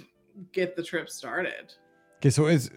[0.53, 1.75] get the trip started.
[2.19, 2.71] Okay, so is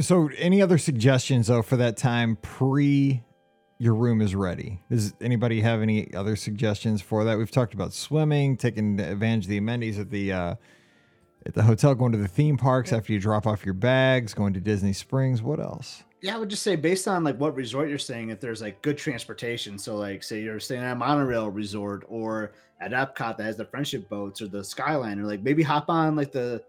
[0.00, 3.24] so any other suggestions though for that time pre
[3.80, 4.82] your room is ready?
[4.90, 7.38] Does anybody have any other suggestions for that?
[7.38, 10.54] We've talked about swimming, taking advantage of the amenities at the uh,
[11.46, 14.52] at the hotel, going to the theme parks after you drop off your bags, going
[14.52, 15.40] to Disney Springs.
[15.40, 16.04] What else?
[16.20, 18.82] Yeah, I would just say based on like what resort you're staying, if there's like
[18.82, 19.78] good transportation.
[19.78, 23.64] So like say you're staying at a monorail resort or at Epcot that has the
[23.64, 26.62] friendship boats or the Skyliner, like maybe hop on like the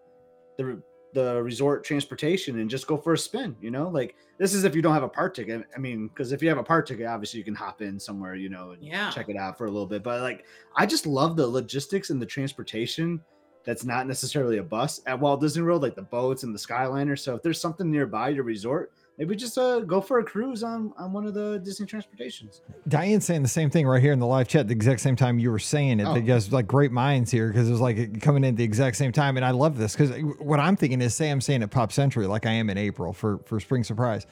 [0.58, 0.82] the
[1.14, 3.90] the resort transportation and just go for a spin, you know?
[3.90, 5.66] Like this is if you don't have a park ticket.
[5.76, 8.36] I mean, because if you have a park ticket, obviously you can hop in somewhere,
[8.36, 9.10] you know, and Yeah.
[9.12, 10.04] check it out for a little bit.
[10.04, 10.46] But like
[10.76, 13.22] I just love the logistics and the transportation
[13.64, 17.18] that's not necessarily a bus at Walt Disney World, like the boats and the Skyliner.
[17.20, 20.94] So if there's something nearby your resort, maybe just uh, go for a cruise on
[20.98, 22.62] on one of the Disney transportations.
[22.88, 25.40] Diane's saying the same thing right here in the live chat, the exact same time
[25.40, 26.06] you were saying it.
[26.06, 26.16] Oh.
[26.16, 28.98] You guys like great minds here because it was like coming in at the exact
[28.98, 29.38] same time.
[29.38, 32.28] And I love this because what I'm thinking is, say I'm saying at Pop Century,
[32.28, 34.26] like I am in April for for Spring Surprise.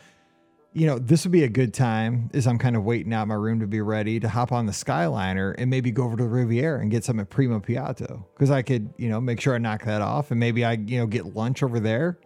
[0.71, 3.33] You know, this would be a good time as I'm kind of waiting out my
[3.33, 6.29] room to be ready to hop on the Skyliner and maybe go over to the
[6.29, 9.57] Riviera and get some at Primo Piatto because I could, you know, make sure I
[9.57, 12.19] knock that off and maybe I, you know, get lunch over there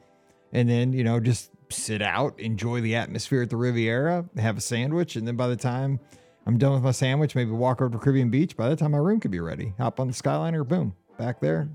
[0.53, 4.61] and then you know just sit out enjoy the atmosphere at the riviera have a
[4.61, 5.99] sandwich and then by the time
[6.45, 8.97] i'm done with my sandwich maybe walk over to caribbean beach by the time my
[8.97, 11.67] room could be ready hop on the skyliner boom back there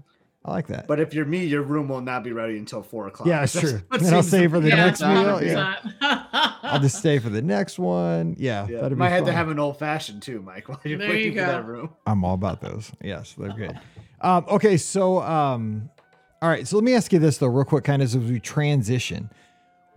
[0.44, 3.08] i like that But if you're me, your room will not be ready until four
[3.08, 3.28] o'clock.
[3.28, 5.76] yeah it's That's true what then i'll seems stay for the be- next meal yeah
[6.62, 9.48] i'll just stay for the next one yeah, Yeah, that'd be might have to have
[9.48, 11.46] an old fashioned too, Mike, while you're There you for go.
[11.46, 11.90] that room.
[12.06, 12.92] I'm all about those.
[13.02, 13.78] Yes, they're good.
[14.20, 15.88] Um, okay, so um,
[16.42, 18.38] all right, so let me ask you this though, real quick, kind of as we
[18.40, 19.30] transition.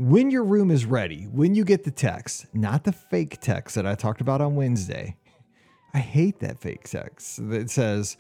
[0.02, 3.86] When your room is ready, when you get the text, not the fake text that
[3.86, 5.16] I talked about on Wednesday.
[5.94, 8.18] I hate that fake text that says,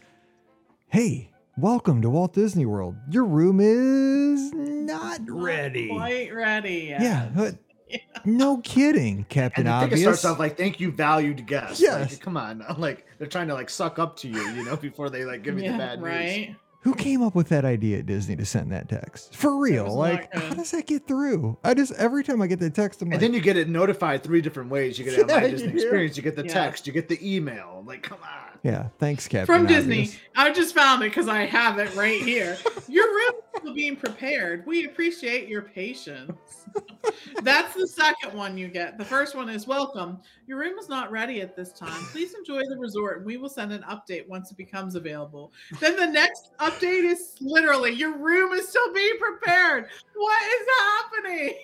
[0.89, 2.97] "Hey, welcome to Walt Disney World.
[3.09, 6.89] Your room is not Not ready." Quite ready.
[6.89, 7.01] Yet.
[7.01, 7.55] Yeah, but
[8.25, 10.19] no kidding, Captain And I think it Obvious.
[10.19, 12.11] starts off like, "Thank you, valued guest." Yes.
[12.11, 15.09] Like, come on, like they're trying to like suck up to you, you know, before
[15.09, 16.07] they like give me the bad news.
[16.07, 16.55] right.
[16.81, 19.35] Who came up with that idea at Disney to send that text?
[19.35, 19.85] For real.
[19.85, 21.57] was Like, not how does that get through?
[21.63, 23.69] I just every time I get the text, I'm like, And then you get it
[23.69, 24.97] notified three different ways.
[24.97, 26.53] You get it on my Disney experience, you get the Yeah.
[26.53, 27.83] text, you get the email.
[27.85, 28.57] Like, come on.
[28.63, 29.45] yeah, thanks, Captain.
[29.45, 29.85] From Obvious.
[29.85, 30.19] Disney.
[30.35, 32.57] I just found it because I have it right here.
[32.87, 33.40] Your room
[33.74, 34.65] being prepared.
[34.65, 36.65] We appreciate your patience.
[37.43, 38.97] That's the second one you get.
[38.97, 40.19] The first one is welcome.
[40.47, 42.02] Your room is not ready at this time.
[42.12, 45.52] Please enjoy the resort and we will send an update once it becomes available.
[45.80, 49.88] Then the next update is literally your room is still being prepared.
[50.15, 51.56] What is happening?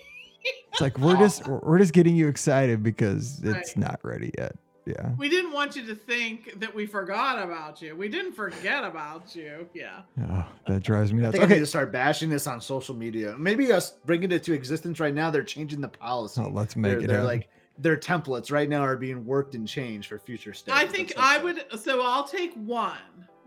[0.72, 3.76] It's like we're just we're we're just getting you excited because it's Right.
[3.76, 4.54] not ready yet.
[4.88, 5.10] Yeah.
[5.18, 7.94] We didn't want you to think that we forgot about you.
[7.94, 9.68] We didn't forget about you.
[9.74, 10.00] Yeah.
[10.30, 11.32] Oh, that drives me I nuts.
[11.32, 11.60] think I need Okay.
[11.60, 13.34] to start bashing this on social media.
[13.38, 15.30] Maybe us bringing it to existence right now.
[15.30, 16.40] They're changing the policy.
[16.42, 17.26] Oh, let's make they're, it they're happen.
[17.26, 17.48] like
[17.78, 20.76] their templates right now are being worked and changed for future steps.
[20.76, 22.96] I think I would so I'll take one.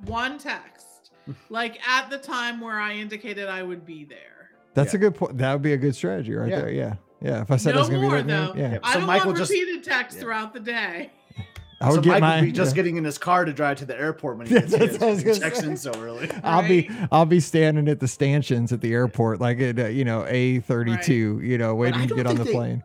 [0.06, 1.12] One text.
[1.50, 4.52] like at the time where I indicated I would be there.
[4.74, 4.98] That's Yeah.
[4.98, 5.38] a good point.
[5.40, 6.60] That would be a good strategy right Yeah.
[6.62, 6.72] there.
[6.72, 6.96] Yeah.
[7.22, 7.42] Yeah.
[7.42, 8.54] If I said I was gonna more be there, though.
[8.56, 8.80] yeah.
[8.84, 10.24] I So don't Michael want just- repeated text Yeah.
[10.24, 11.12] throughout the day.
[11.82, 12.76] I would so get Mike my would be just yeah.
[12.76, 15.00] getting in his car to drive to the airport when he gets that's here.
[15.00, 15.68] what I was He gonna checks say.
[15.68, 16.30] in so early.
[16.44, 20.06] I'll be I'll be standing at the stanchions at the airport, like at uh, you
[20.06, 22.84] know A thirty two, you know, waiting to get on the they- plane.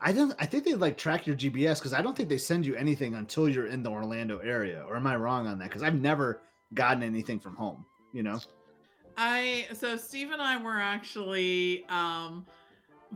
[0.00, 0.32] I don't.
[0.38, 3.16] I think they like track your GPS because I don't think they send you anything
[3.16, 4.84] until you're in the Orlando area.
[4.88, 5.64] Or am I wrong on that?
[5.68, 6.40] Because I've never
[6.72, 7.84] gotten anything from home.
[8.12, 8.38] You know.
[9.16, 12.46] I so Steve and I were actually um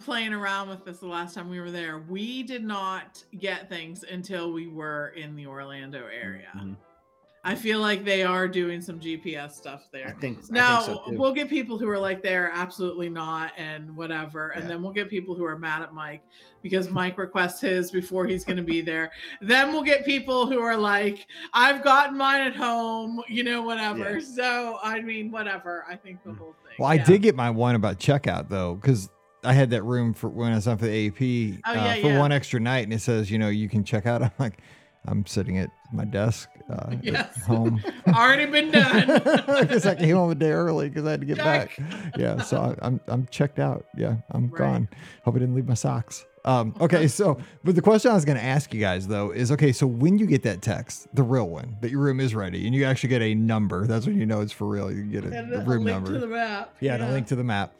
[0.00, 1.98] playing around with this the last time we were there.
[2.08, 6.48] We did not get things until we were in the Orlando area.
[6.56, 6.76] Mhm.
[7.44, 10.16] I feel like they are doing some GPS stuff I there.
[10.20, 10.38] think.
[10.38, 14.50] I Now think so we'll get people who are like they're absolutely not and whatever,
[14.50, 14.68] and Yeah.
[14.68, 16.22] then we'll get people who are mad at Mike
[16.62, 19.10] because Mike requests his before he's going to be there.
[19.40, 24.20] Then we'll get people who are like, "I've gotten mine at home," you know, whatever.
[24.20, 24.24] Yeah.
[24.24, 25.84] So I mean, whatever.
[25.88, 26.76] I think the whole thing.
[26.78, 27.04] Well, I yeah.
[27.04, 29.10] did get my one about checkout though, because
[29.44, 32.00] I had that room for when I was on for the AP Oh, uh, for
[32.08, 32.18] yeah.
[32.18, 34.22] one extra night, and it says, you know, you can check out.
[34.22, 34.58] I'm like,
[35.06, 37.82] I'm sitting at my desk uh, at home.
[38.08, 39.06] Already been done.
[39.60, 41.76] Because I came home a day early because I had to get back.
[42.16, 43.84] Yeah, so I, I'm I'm checked out.
[43.96, 44.58] Yeah, I'm Right.
[44.58, 44.88] gone.
[45.24, 46.24] Hope I didn't leave my socks.
[46.44, 49.52] Um, okay, so but the question I was going to ask you guys though is
[49.52, 49.70] okay.
[49.72, 52.74] So when you get that text, the real one, that your room is ready, and
[52.74, 54.90] you actually get a number, that's when you know it's for real.
[54.90, 56.12] You get a, a room link number.
[56.14, 56.74] to the map.
[56.80, 57.72] Yeah, and a link to the map.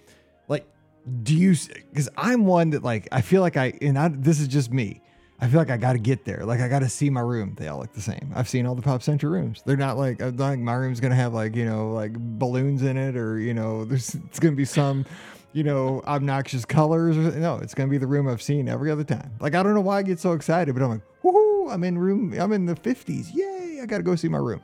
[1.06, 1.56] Like, do you?
[1.90, 5.02] Because I'm one that like I feel like I and I, this is just me.
[5.42, 6.44] I feel like I got to get there.
[6.44, 7.56] Like I got to see my room.
[7.58, 8.32] They all look the same.
[8.32, 9.60] I've seen all the Pop Century rooms.
[9.66, 12.82] They're not like I don't think my room's gonna have like you know like balloons
[12.82, 15.04] in it or you know there's it's gonna be some
[15.52, 17.16] you know obnoxious colors.
[17.16, 19.32] Or, no, it's gonna be the room I've seen every other time.
[19.40, 21.72] Like I don't know why I get so excited, but I'm like, woohoo!
[21.72, 22.32] I'm in room.
[22.38, 23.34] I'm in the 50s.
[23.34, 23.80] Yay!
[23.82, 24.60] I gotta go see my room.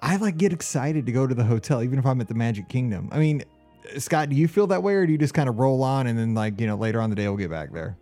[0.00, 2.68] I like get excited to go to the hotel, even if I'm at the Magic
[2.68, 3.08] Kingdom.
[3.12, 3.42] I mean,
[3.98, 6.18] Scott, do you feel that way, or do you just kind of roll on and
[6.18, 7.96] then like you know later on the day we'll get back there?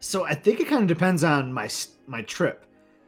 [0.00, 1.68] So I think it kind of depends on my
[2.06, 2.64] my trip.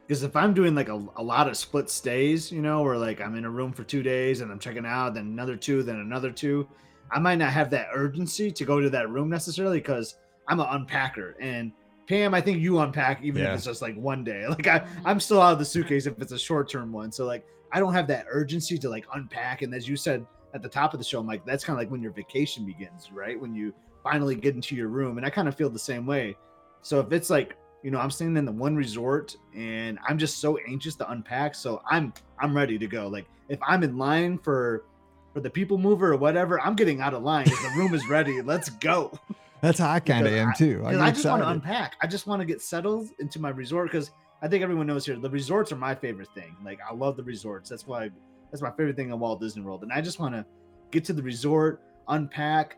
[0.07, 3.21] Because if I'm doing like a, a lot of split stays, you know, or like
[3.21, 5.97] I'm in a room for two days and I'm checking out, then another two, then
[5.97, 6.67] another two,
[7.11, 10.15] I might not have that urgency to go to that room necessarily because
[10.49, 11.35] I'm an unpacker.
[11.39, 11.71] And
[12.07, 13.49] Pam, I think you unpack even Yeah.
[13.51, 14.45] if it's just like one day.
[14.49, 17.09] Like I, I'm still out of the suitcase if it's a short term one.
[17.13, 19.61] So like I don't have that urgency to like unpack.
[19.61, 21.81] And as you said at the top of the show, I'm like, that's kind of
[21.81, 23.39] like when your vacation begins, right?
[23.39, 25.17] When you finally get into your room.
[25.17, 26.35] And I kind of feel the same way.
[26.81, 30.39] So if it's like, you know, I'm staying in the one resort and I'm just
[30.39, 33.07] so anxious to unpack, so I'm I'm ready to go.
[33.07, 34.85] Like if I'm in line for
[35.33, 37.47] for the people mover or whatever, I'm getting out of line.
[37.47, 39.11] If the room is ready, let's go.
[39.61, 40.83] That's how I kind of am too.
[40.85, 41.95] I, I just want to unpack.
[42.01, 44.11] I just want to get settled into my resort because
[44.41, 46.55] I think everyone knows here the resorts are my favorite thing.
[46.63, 47.69] Like I love the resorts.
[47.69, 48.09] That's why
[48.51, 49.83] that's my favorite thing in Walt Disney World.
[49.83, 50.45] And I just want to
[50.91, 52.77] get to the resort, unpack,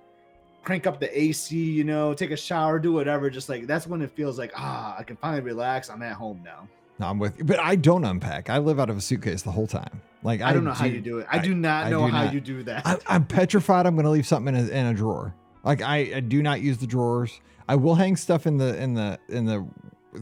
[0.64, 3.30] crank up the AC, you know, take a shower, do whatever.
[3.30, 5.90] Just like that's when it feels like ah, I can finally relax.
[5.90, 6.68] I'm at home now.
[7.00, 8.50] No, I'm with you, but I don't unpack.
[8.50, 10.02] I live out of a suitcase the whole time.
[10.22, 11.28] Like I, don't know how you do it.
[11.30, 12.34] I, do not I know do how not.
[12.34, 12.86] you do that.
[12.86, 13.86] I, I'm petrified.
[13.86, 15.34] I'm going to leave something in a, in a drawer.
[15.64, 17.42] Like I, I do not use the drawers.
[17.68, 19.66] I will hang stuff in the in the in the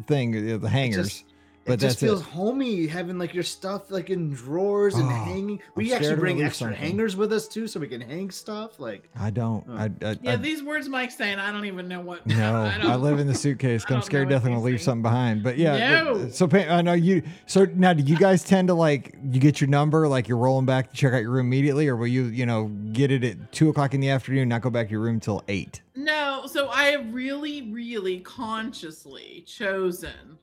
[0.08, 1.10] thing, the hangers.
[1.10, 1.26] just-
[1.66, 2.26] but it just feels it.
[2.28, 5.60] homey having like your stuff like in drawers and Oh, hanging.
[5.76, 6.82] We actually I'm gonna bring extra something.
[6.82, 8.80] hangers with us too, so we can hang stuff.
[8.80, 9.64] Like I don't.
[9.70, 9.74] Oh.
[9.78, 12.26] I, I, Yeah, I these words Mike's saying, I don't even know what.
[12.28, 12.64] no.
[12.64, 13.84] I, don't- live in the suitcase.
[13.86, 15.44] 'cause I I'm scared know what definitely these gonna leave things- something behind.
[15.44, 16.04] But yeah.
[16.04, 16.14] No.
[16.16, 17.22] but- uh, So Pam, I know you.
[17.46, 20.66] So now, do you guys tend to like you get your number, like you're rolling
[20.66, 23.52] back to check out your room immediately, or will you, you know, get it at
[23.52, 25.82] two o'clock in the afternoon, not go back to your room till eight?
[25.96, 30.38] No, so I have really, really consciously chosen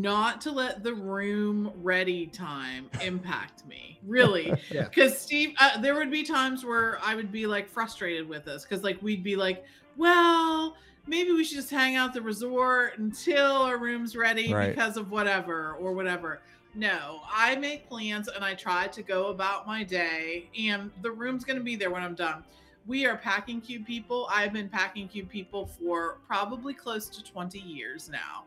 [0.00, 3.98] not to let the room ready time impact me.
[4.06, 4.52] Really.
[4.70, 4.84] Yeah.
[4.88, 8.64] Because Steve, uh, there would be times where I would be like frustrated with us
[8.64, 9.64] because, like, we'd be like,
[9.96, 10.76] well,
[11.06, 14.74] maybe we should just hang out at the resort until our room's ready Right.
[14.74, 16.40] because of whatever or whatever.
[16.74, 21.44] No, I make plans and I try to go about my day, and the room's
[21.44, 22.42] going to be there when I'm done.
[22.86, 24.26] We are packing cube people.
[24.32, 28.44] I've been packing cube people for probably close to 20 years now.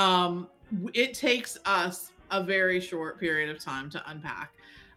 [0.00, 0.48] Um,
[0.94, 4.52] it takes us a very short period of time to unpack.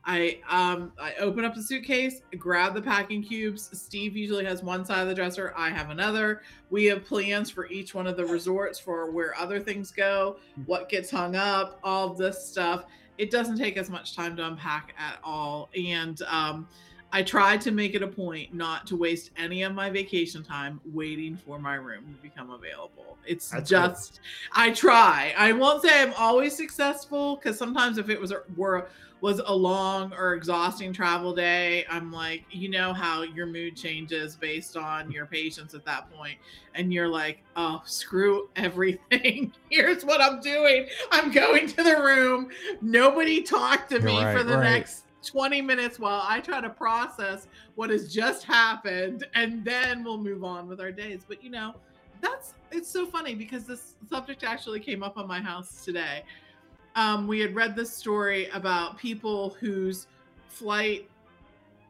[0.05, 3.69] I um I open up the suitcase, grab the packing cubes.
[3.73, 6.43] Steve usually has one side of the dresser, I have another.
[6.69, 10.89] We have plans for each one of the resorts for where other things go, what
[10.89, 12.85] gets hung up, all this stuff.
[13.17, 15.69] It doesn't take as much time to unpack at all.
[15.75, 16.67] And um
[17.11, 20.81] I try to make it a point not to waste any of my vacation time
[20.85, 23.17] waiting for my room to become available.
[23.25, 24.19] It's That's just
[24.53, 25.33] I try.
[25.37, 28.87] I won't say I'm always successful because sometimes if it was a, were
[29.21, 34.35] was a long or exhausting travel day, I'm like, you know how your mood changes
[34.35, 36.37] based on your patience at that point,
[36.75, 39.53] and you're like, oh, screw everything.
[39.71, 40.87] Here's what I'm doing.
[41.11, 42.49] I'm going to the room.
[42.81, 44.63] Nobody talked to me for the right.
[44.63, 50.17] next 20 minutes while I try to process what has just happened, and then we'll
[50.17, 51.21] move on with our days.
[51.27, 51.75] But you know,
[52.21, 56.23] that's it's so funny because this subject actually came up on my house today.
[56.95, 60.07] Um, we had read this story about people whose
[60.47, 61.09] flight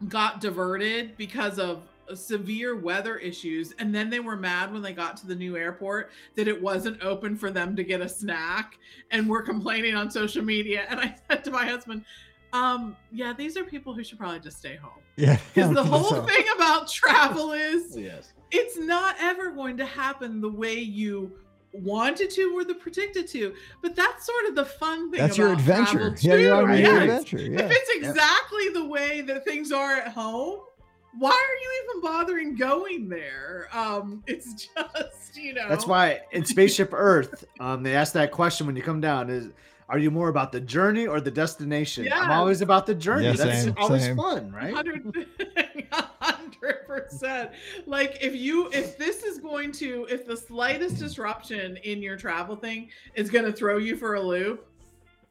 [0.08, 5.18] got diverted because of severe weather issues and then they were mad when they got
[5.18, 8.78] to the new airport that it wasn't open for them to get a snack
[9.10, 12.06] and were complaining on social media and i said to my husband
[12.56, 15.38] um yeah these are people who should probably just stay home Yeah.
[15.54, 18.32] because the whole So- thing about travel is Yes.
[18.52, 21.32] it's not ever going to happen the way you
[21.74, 25.52] wanted to or the predicted to but that's sort of the fun thing That's your
[25.52, 26.12] adventure.
[26.12, 27.10] travel, Yeah, you're on too, your right?
[27.10, 27.38] adventure.
[27.38, 30.60] if it's exactly the way that things are at home
[31.18, 36.46] why are you even bothering going there um it's just you know That's why in
[36.46, 39.50] Spaceship Earth, um, they ask that question when you come down: is
[39.88, 42.12] are you more about the journey or the destination?
[42.12, 43.26] I'm always about the journey.
[43.26, 44.18] Yeah, That's same, always same.
[44.18, 44.74] fun, right?
[44.74, 45.28] hundred
[46.20, 47.52] hundred percent.
[47.86, 52.56] Like if you if this is going to if the slightest disruption in your travel
[52.56, 54.68] thing is going to throw you for a loop,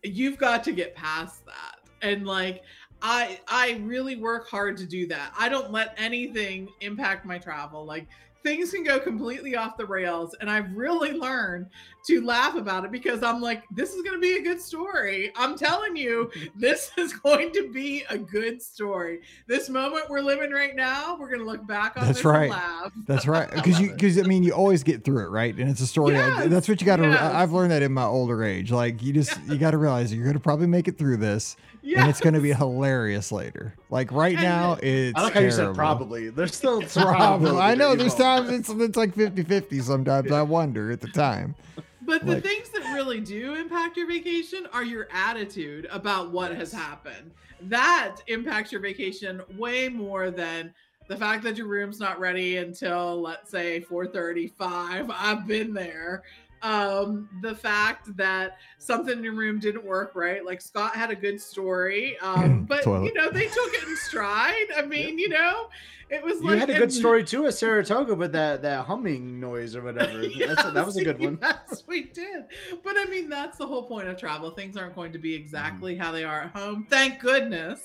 [0.05, 1.81] you've got to get past that.
[2.03, 2.63] And like
[3.03, 5.35] I I really work hard to do that.
[5.37, 7.85] I don't let anything impact my travel.
[7.85, 8.07] Like
[8.45, 11.67] things can go completely off the rails and I've really learned
[12.07, 15.33] to laugh about it because I'm like this is going to be a good story.
[15.35, 19.23] I'm telling you this is going to be a good story.
[19.49, 22.43] This moment we're living right now, we're going to look back on That's this right.
[22.43, 22.93] and laugh.
[23.07, 23.51] That's right.
[23.65, 25.55] Because you, because I mean, you always get through it, right?
[25.57, 26.13] And it's a story.
[26.13, 27.05] Yes, that's what you got to.
[27.09, 27.21] yes.
[27.21, 28.71] I've learned that in my older age.
[28.71, 31.57] Like you just, you got to realize you're going to probably make it through this,
[31.83, 33.75] and it's going to be hilarious later.
[33.89, 35.19] Like right And now, it's.
[35.19, 36.29] I like how you said probably.
[36.29, 37.41] There's still some Problem.
[37.41, 38.19] probability I know there's won't.
[38.43, 40.31] Times it's it's like 50-50 sometimes.
[40.33, 41.55] I wonder at the time.
[42.03, 46.55] But the Like- things that really do impact your vacation are your attitude about what
[46.55, 47.31] has happened.
[47.63, 50.75] That impacts your vacation way more than
[51.09, 55.11] the fact that your room's not ready until let's say 4:35.
[55.11, 56.23] I've been there.
[56.65, 61.15] Um, the fact that something in your room didn't work right, like Scott had a
[61.15, 63.05] good story, um, but Toilet.
[63.05, 64.67] you know they took it in stride.
[64.75, 65.69] I mean, you know,
[66.09, 68.87] it was You like had a and- good story too at Saratoga with that that
[68.87, 70.23] humming noise or whatever.
[70.39, 71.39] That's, that was a good one.
[71.71, 72.45] Yes, we did.
[72.83, 74.51] But I mean, that's the whole point of travel.
[74.51, 76.87] Things aren't going to be exactly how they are at home.
[76.89, 77.81] Thank goodness.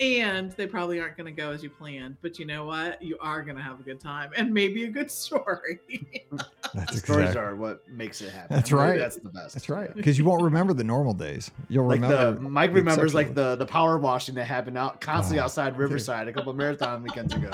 [0.00, 2.16] And they probably aren't going to go as you planned.
[2.22, 3.02] But you know what?
[3.02, 5.78] You are going to have a good time and maybe a good story.
[6.74, 7.40] That's Stories exactly.
[7.42, 8.56] are what makes it happen.
[8.56, 8.98] That's right.
[8.98, 9.54] That's the best.
[9.54, 9.94] That's right.
[9.94, 11.50] Because you won't remember the normal days.
[11.68, 12.32] You'll Like remember.
[12.32, 15.80] the Mike remembers like the the power washing that happened out constantly Oh, outside dude.
[15.80, 17.50] Riverside a couple marathon weekends ago.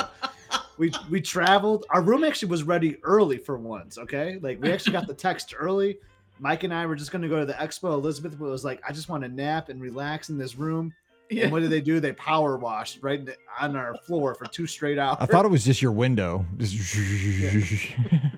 [0.78, 1.86] We we traveled.
[1.90, 3.96] Our room actually was ready early for once.
[3.98, 5.98] Okay, like we actually got the text early.
[6.38, 7.94] Mike and I were just going to go to the expo.
[7.94, 10.92] Elizabeth was like, "I just want to nap and relax in this room."
[11.30, 11.98] And what did they do?
[12.00, 15.16] They power washed right the- on our floor for two straight hours.
[15.20, 16.44] I thought it was just your window.
[16.58, 16.74] Just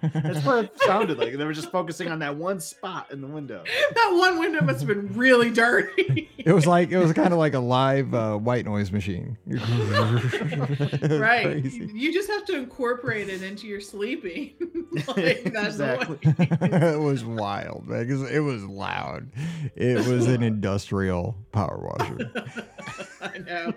[0.02, 1.36] That's what it sounded like.
[1.36, 3.64] They were just focusing on that one spot in the window.
[3.94, 6.30] that one window must have been really dirty.
[6.38, 9.36] It was like it was kind of like a live uh, white noise machine.
[11.18, 11.42] Right.
[11.62, 11.90] crazy.
[11.92, 14.54] You just have to incorporate it into your sleeping.
[15.08, 16.18] like that's Exactly.
[16.22, 18.08] it was wild, man.
[18.08, 19.28] 'cause it was loud.
[19.76, 22.30] It was an industrial power washer.
[23.20, 23.72] I know.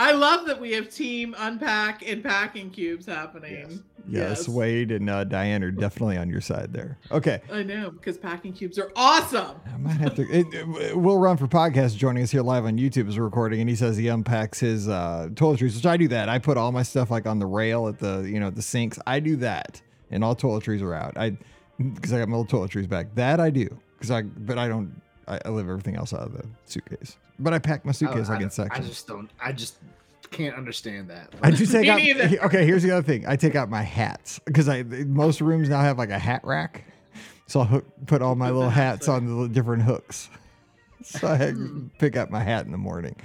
[0.00, 3.84] I love that we have team unpack and packing cubes happening.
[4.08, 4.38] Yes.
[4.38, 6.98] Yes, Wade and uh, Diane are definitely on your side there.
[7.12, 7.42] Okay.
[7.52, 9.60] I know because packing cubes are awesome.
[9.72, 10.22] I might have to.
[10.22, 13.68] It, it- Will Run for Podcast joining us here live on YouTube is recording, and
[13.68, 16.30] he says he unpacks his uh, toiletries, which I do that.
[16.30, 18.98] I put all my stuff like on the rail at the you know the sinks.
[19.06, 21.18] I do that, and all toiletries are out.
[21.18, 21.36] I
[21.78, 23.14] because I got my little toiletries back.
[23.16, 24.98] That I do because I but I don't.
[25.30, 27.16] I, I leave everything else out of the suitcase.
[27.38, 28.84] But I pack my suitcase oh, I, like in sections.
[28.84, 29.30] I just don't.
[29.40, 29.76] I just
[30.30, 31.32] can't understand that.
[31.42, 31.98] I do take Me out.
[31.98, 32.44] neither.
[32.44, 33.24] Okay, here's the other thing.
[33.26, 36.84] I take out my hats because I most rooms now have like a hat rack,
[37.46, 40.28] so I'll hook, put all my little hats hats on the different hooks.
[41.02, 41.56] so I had
[41.98, 43.16] pick up my hat in the morning.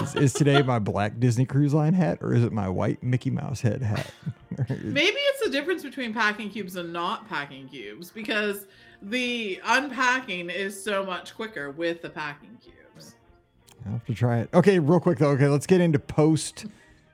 [0.00, 3.30] Is, is today my black Disney Cruise Line hat or is it my white Mickey
[3.30, 4.08] Mouse head hat?
[4.68, 8.66] Maybe it's the difference between packing cubes and not packing cubes because
[9.02, 13.14] the unpacking is so much quicker with the packing cubes.
[13.86, 14.50] I'll have to try it.
[14.52, 15.30] Okay, real quick though.
[15.30, 16.66] Okay, let's get into post.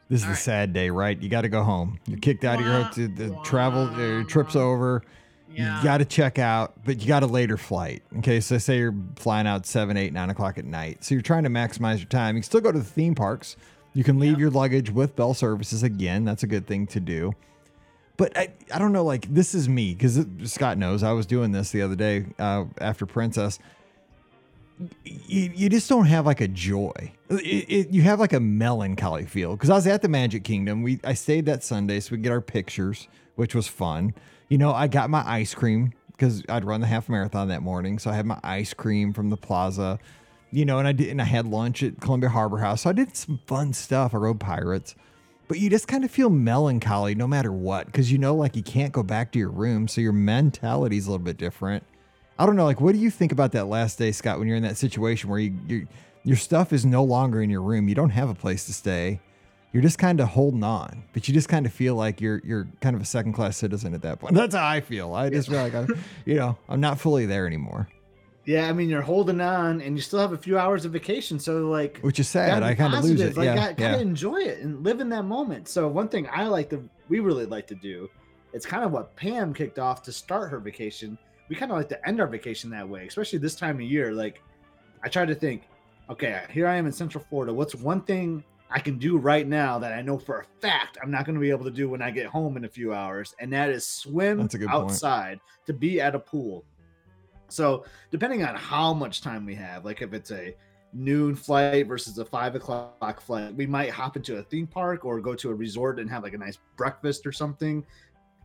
[0.09, 0.43] This is All the right.
[0.43, 1.21] sad day, right?
[1.21, 1.99] You got to go home.
[2.07, 3.09] You're kicked out of your hotel.
[3.15, 5.03] The wah, travel, uh, your trip's over.
[5.53, 5.79] Yeah.
[5.79, 8.03] You got to check out, but you got a later flight.
[8.19, 11.03] Okay, so say you're flying out seven, eight, nine o'clock at night.
[11.03, 12.37] So you're trying to maximize your time.
[12.37, 13.57] You can still go to the theme parks.
[13.95, 16.25] You can leave your luggage with Bell Services again.
[16.25, 17.33] That's a good thing to do.
[18.17, 21.53] But I, I don't know, like, this is me because Scott knows I was doing
[21.53, 23.59] this the other day uh, after Princess.
[25.05, 27.13] You, you just don't have like a joy.
[27.31, 29.53] It, it, you have like a melancholy feel.
[29.53, 30.83] Because I was at the Magic Kingdom.
[30.83, 34.15] We I stayed that Sunday so we get our pictures, which was fun.
[34.49, 37.99] You know, I got my ice cream because I'd run the half marathon that morning.
[37.99, 39.99] So I had my ice cream from the plaza,
[40.51, 42.83] you know, and I did, and I had lunch at Columbia Harbor House.
[42.83, 44.15] So I did some fun stuff.
[44.15, 44.95] I rode pirates,
[45.49, 48.63] but you just kind of feel melancholy no matter what because you know, like you
[48.63, 49.89] can't go back to your room.
[49.89, 51.85] So your mentality is a little bit different.
[52.39, 52.65] I don't know.
[52.65, 55.31] Like, what do you think about that last day, Scott, when you're in that situation
[55.31, 55.89] where you, you
[56.25, 57.89] your stuff is no longer in your room?
[57.89, 59.21] You don't have a place to stay.
[59.73, 62.69] You're just kind of holding on, but you just kind of feel like you're you're
[62.81, 64.35] kind of a second class citizen at that point.
[64.37, 65.15] That's how I feel.
[65.15, 65.87] I just feel like I,
[66.25, 67.89] you know, I'm not fully there anymore,
[68.47, 71.39] Yeah, I mean you're holding on, and you still have a few hours of vacation,
[71.39, 72.63] so like which is sad.
[72.63, 73.37] I kind of lose it.
[73.37, 74.03] Like, yeah, gotta, gotta yeah.
[74.03, 75.69] enjoy it and live in that moment.
[75.69, 78.09] So one thing I like to, we really like to do,
[78.53, 81.19] it's kind of what Pam kicked off to start her vacation.
[81.49, 84.13] We kind of like to end our vacation that way, especially this time of year.
[84.13, 84.43] Like,
[85.03, 85.65] I try to think,
[86.09, 87.53] okay, here I am in Central Florida.
[87.53, 91.11] What's one thing I can do right now that I know for a fact I'm
[91.11, 93.35] not going to be able to do when I get home in a few hours,
[93.41, 94.71] and that is swim good point.
[94.71, 96.65] outside to be at a pool.
[97.49, 100.55] So depending on how much time we have, like if it's a
[100.93, 105.21] noon flight versus a five o'clock flight, we might hop into a theme park or
[105.21, 107.85] go to a resort and have like a nice breakfast or something.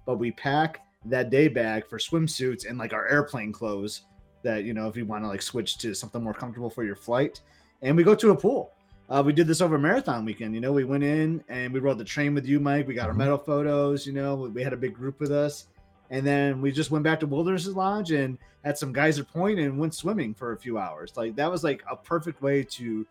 [0.06, 4.02] But we pack that day bag for swimsuits and like our airplane clothes
[4.44, 6.96] that you know if you want to like switch to something more comfortable for your
[6.96, 7.42] flight,
[7.82, 8.72] and we go to a pool.
[9.10, 10.56] Uh, we did this over marathon weekend.
[10.56, 12.88] You know, we went in and we rode the train with you, Mike.
[12.88, 13.18] We got our Mhm.
[13.18, 14.08] medal photos.
[14.08, 15.66] You know, we had a big group with us,
[16.12, 19.80] and then we just went back to Wilderness Lodge and had some geyser point and
[19.80, 21.14] went swimming for a few hours.
[21.16, 23.08] Like that was like a perfect way to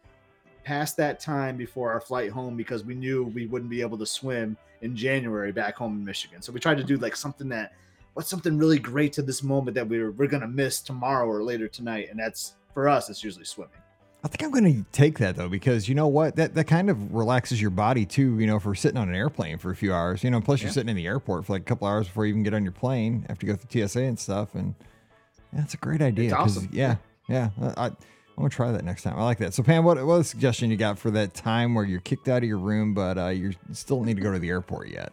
[0.64, 4.06] pass that time before our flight home because we knew we wouldn't be able to
[4.06, 6.42] swim in January back home in Michigan.
[6.42, 7.72] So we tried to do like something that
[8.12, 11.68] what's something really great to this moment that we're we're gonna miss tomorrow or later
[11.68, 13.08] tonight, and that's for us.
[13.08, 13.72] It's usually swimming.
[14.22, 16.90] I think I'm going to take that though because you know what that that kind
[16.90, 18.38] of relaxes your body too.
[18.38, 20.22] You know, for sitting on an airplane for a few hours.
[20.22, 22.30] You know, plus you're sitting in the airport for like a couple hours before you
[22.30, 24.54] even get on your plane after you go through TSA and stuff.
[24.54, 24.74] And
[25.54, 26.30] yeah, it's a great idea.
[26.32, 26.68] 'cause, awesome.
[26.72, 26.96] Yeah,
[27.28, 27.50] yeah.
[27.60, 27.96] I, I I'm
[28.44, 29.18] gonna try that next time.
[29.18, 29.54] I like that.
[29.54, 32.48] So Pam, what what suggestion you got for that time where you're kicked out of
[32.48, 35.12] your room, but uh, you still need to go to the airport yet?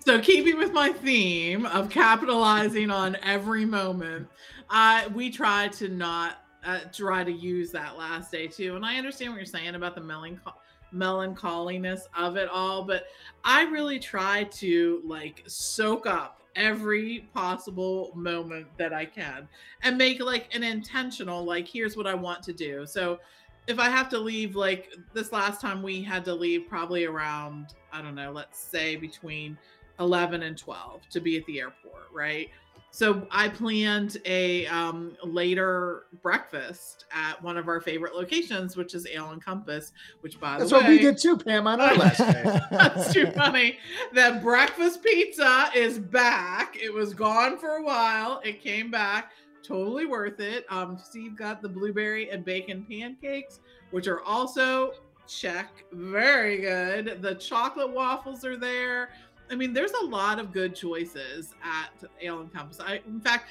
[0.00, 4.28] So, keeping with my theme of capitalizing on every moment,
[4.70, 8.76] I we try to not uh, try to use that last day too.
[8.76, 10.54] And I understand what you're saying about the melancho-
[10.92, 13.06] melancholiness of it all, but
[13.44, 19.46] I really try to like soak up every possible moment that I can
[19.82, 22.86] and make like an intentional like here's what I want to do.
[22.86, 23.20] So
[23.66, 27.74] if I have to leave like this last time we had to leave probably around
[27.92, 29.58] I don't know, let's say between
[30.00, 32.48] 11 and 12 to be at the airport, right?
[32.90, 39.06] So I planned a um, later breakfast at one of our favorite locations, which is
[39.06, 39.92] Ale and Compass.
[40.22, 42.42] Which, by That's the way, that's what we did too, Pam, on our last day.
[42.70, 43.78] that's too funny.
[44.14, 46.76] That breakfast pizza is back.
[46.80, 48.40] It was gone for a while.
[48.44, 49.32] It came back.
[49.62, 50.64] Totally worth it.
[50.70, 53.60] Um, Steve got the blueberry and bacon pancakes,
[53.90, 54.92] which are also
[55.26, 55.84] check.
[55.92, 57.20] Very good.
[57.20, 59.10] The chocolate waffles are there.
[59.50, 61.90] I mean, there's a lot of good choices at
[62.20, 62.80] Ale and Compass.
[62.80, 63.48] I, in fact,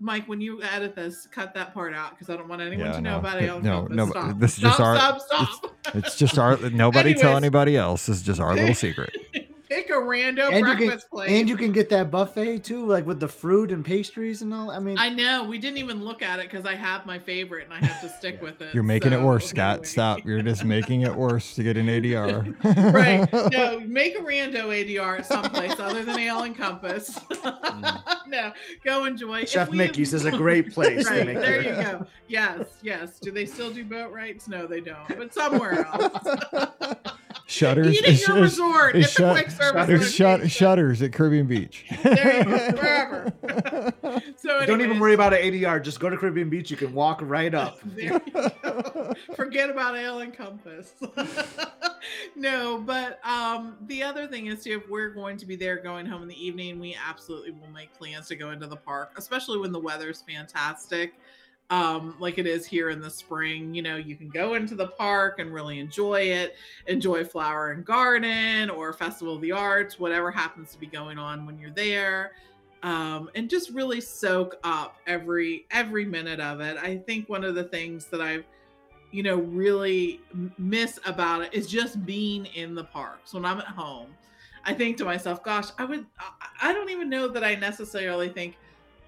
[0.00, 2.92] Mike, when you edit this, cut that part out because I don't want anyone Yeah,
[2.92, 3.18] to know no.
[3.18, 3.96] about Ale and No, Compass.
[3.96, 4.38] no, Stop.
[4.38, 5.94] this is stop, just our- stop, stop.
[5.94, 8.08] It's just our nobody tell anybody else.
[8.08, 9.16] It's just our little secret.
[9.74, 11.30] Pick a random And you can breakfast place.
[11.30, 14.70] and you can get that buffet too, like with the fruit and pastries and all.
[14.70, 17.64] I mean, I know we didn't even look at it because I have my favorite
[17.64, 18.72] and I have to stick with it.
[18.74, 19.86] You're making it worse, Scott.
[19.86, 20.24] Stop.
[20.24, 22.54] You're just making it worse to get an ADR.
[22.94, 23.32] right.
[23.52, 27.18] No, make a rando ADR at someplace other than Ale and Compass.
[27.74, 28.02] Mm.
[28.28, 28.52] no,
[28.84, 29.44] go enjoy.
[29.44, 32.06] Chef we- Mickey's is a great place to Right, make there your- you go.
[32.28, 33.18] Yes, yes.
[33.18, 34.48] Do they still do boat rides?
[34.48, 35.06] No, they don't.
[35.08, 36.68] But somewhere else.
[37.46, 37.88] Shutters.
[37.94, 38.96] Eat at is- your is- resort.
[38.96, 39.36] is It's a shut-
[39.72, 40.00] quick service.
[40.00, 41.84] There's shut, shutters at Caribbean Beach.
[42.02, 43.32] There you go, wherever.
[44.36, 45.82] so Don't even worry about an ADR.
[45.82, 46.70] Just go to Caribbean Beach.
[46.70, 47.78] You can walk right up.
[47.94, 49.14] There you go.
[49.36, 50.94] Forget about Ale and Compass.
[52.36, 56.06] no, but um, the other thing is too, if we're going to be there going
[56.06, 59.58] home in the evening, we absolutely will make plans to go into the park, especially
[59.58, 61.14] when the weather's fantastic.
[61.70, 64.88] Um, like it is here in the spring, you know, you can go into the
[64.88, 66.56] park and really enjoy it,
[66.86, 71.46] enjoy Flower and Garden or Festival of the Arts, whatever happens to be going on
[71.46, 72.32] when you're there
[72.84, 76.76] um, and just really soak up every every minute of it.
[76.76, 78.44] I think one of the things that I've
[79.10, 80.20] you know really
[80.58, 84.14] miss about it is just being in the parks when I'm at home.
[84.66, 88.28] I think to myself, gosh, I would I- I don't even know that I necessarily
[88.28, 88.58] think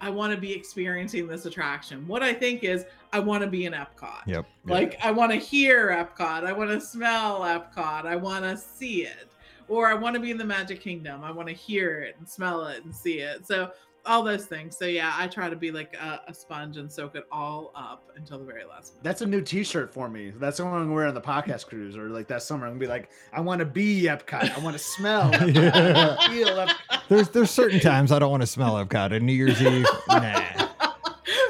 [0.01, 2.07] I want to be experiencing this attraction.
[2.07, 4.27] What I think is I want to be in Epcot.
[4.27, 4.47] Yep.
[4.65, 9.03] Like I want to hear Epcot, I want to smell Epcot, I want to see
[9.03, 9.29] it,
[9.69, 11.25] or I want to be in the Magic Kingdom.
[11.25, 13.47] I want to hear it and smell it and see it.
[13.47, 13.71] So
[14.07, 14.77] all those things.
[14.77, 18.11] So yeah, I try to be like a, a sponge and soak it all up
[18.17, 19.05] until the very last minute.
[19.05, 20.33] That's a new T-shirt for me.
[20.37, 22.67] That's the one I'm gonna on the podcast cruise or like that summer.
[22.67, 24.57] I'm gonna be like, I want to be Epcot.
[24.57, 25.31] I want to smell.
[25.33, 25.55] Epcot.
[25.55, 26.29] Yeah.
[26.29, 27.01] Feel Epcot.
[27.09, 29.15] There's there's certain times I don't want to smell Epcot.
[29.15, 30.43] And New Year's Eve, nah.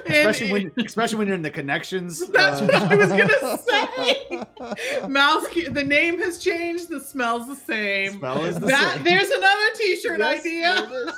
[0.06, 2.26] Especially when, especially when you're in the connections.
[2.32, 5.08] That's uh, what I was gonna say.
[5.08, 6.88] Mouse, the name has changed.
[6.88, 8.18] The smell's the same.
[8.18, 9.04] smell is the That same.
[9.04, 11.14] there's another T-shirt Yes, idea.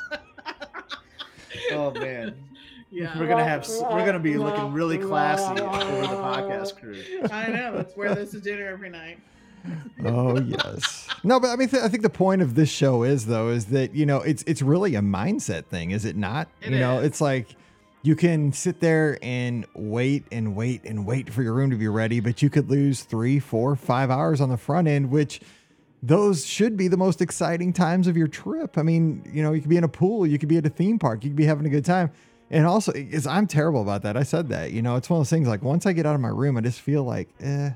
[1.69, 1.73] There it is.
[1.73, 2.35] Oh man,
[2.91, 7.03] Yeah, we're gonna have we're gonna be looking really classy over the podcast crew.
[7.31, 7.73] I know.
[7.77, 9.19] Let's wear this to dinner every night.
[10.05, 11.07] Oh yes.
[11.23, 13.67] No, but I mean, th- I think the point of this show is though is
[13.67, 16.49] that you know it's it's really a mindset thing, is it not?
[16.63, 17.49] It you know, it's like
[18.03, 21.89] you can sit there and wait and wait and wait for your room to be
[21.89, 25.41] ready, but you could lose three, four, five hours on the front end, which
[26.03, 28.79] those should be the most exciting times of your trip.
[28.79, 30.71] I mean, you know, you could be in a pool, you could be at a
[30.71, 32.11] theme park, you could be having a good time.
[32.51, 34.17] And also, is I'm terrible about that.
[34.17, 34.73] I said that.
[34.73, 36.57] You know, it's one of those things like once I get out of my room,
[36.57, 37.71] I just feel like, eh,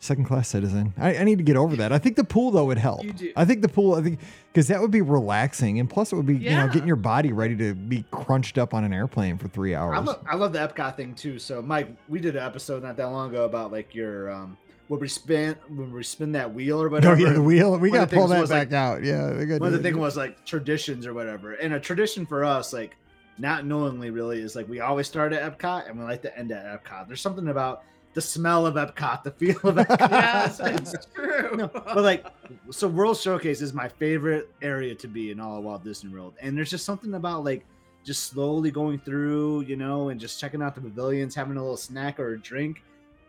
[0.00, 0.94] second class citizen.
[0.96, 1.92] I, I need to get over that.
[1.92, 3.04] I think the pool though would help.
[3.04, 3.32] You do.
[3.36, 4.18] I think the pool, I think,
[4.52, 7.32] because that would be relaxing, and plus it would be, you know, getting your body
[7.32, 9.98] ready to be crunched up on an airplane for three hours.
[9.98, 11.38] I love, I love the Epcot thing too.
[11.38, 14.56] So, Mike, we did an episode not that long ago about like your um,
[14.90, 17.20] when we spin when we spin that wheel or oh whatever.
[17.20, 17.78] yeah, the wheel.
[17.78, 19.04] We got to pull that back like- out.
[19.04, 22.26] Yeah, we gotta One of the thing was like traditions or whatever, and a tradition
[22.26, 22.96] for us, like
[23.38, 26.50] not knowingly, really, is like we always start at Epcot and we like to end
[26.50, 27.06] at Epcot.
[27.06, 27.84] There's something about
[28.14, 30.10] the smell of Epcot, the feel of Epcot.
[30.10, 31.50] Yes, it's true.
[31.54, 32.26] No, but like,
[32.70, 36.34] so World Showcase is my favorite area to be in all of Walt Disney World,
[36.42, 37.64] and there's just something about like
[38.04, 41.76] just slowly going through, you know, and just checking out the pavilions, having a little
[41.76, 42.82] snack or a drink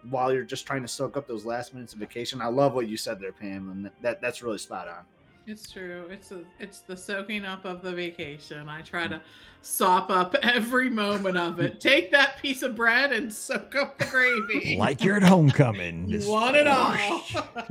[0.10, 2.42] while you're just trying to soak up those last minutes of vacation.
[2.42, 5.06] I love what you said there, Pam, and that that's really spot on.
[5.48, 6.08] It's true.
[6.12, 8.70] It's a, it's the soaking up of the vacation.
[8.70, 9.22] I try to mm.
[9.62, 11.82] sop up every moment of it.
[11.82, 14.78] Take that piece of bread and soak up the gravy.
[14.80, 16.08] like you're at homecoming.
[16.08, 17.24] you Just want it all.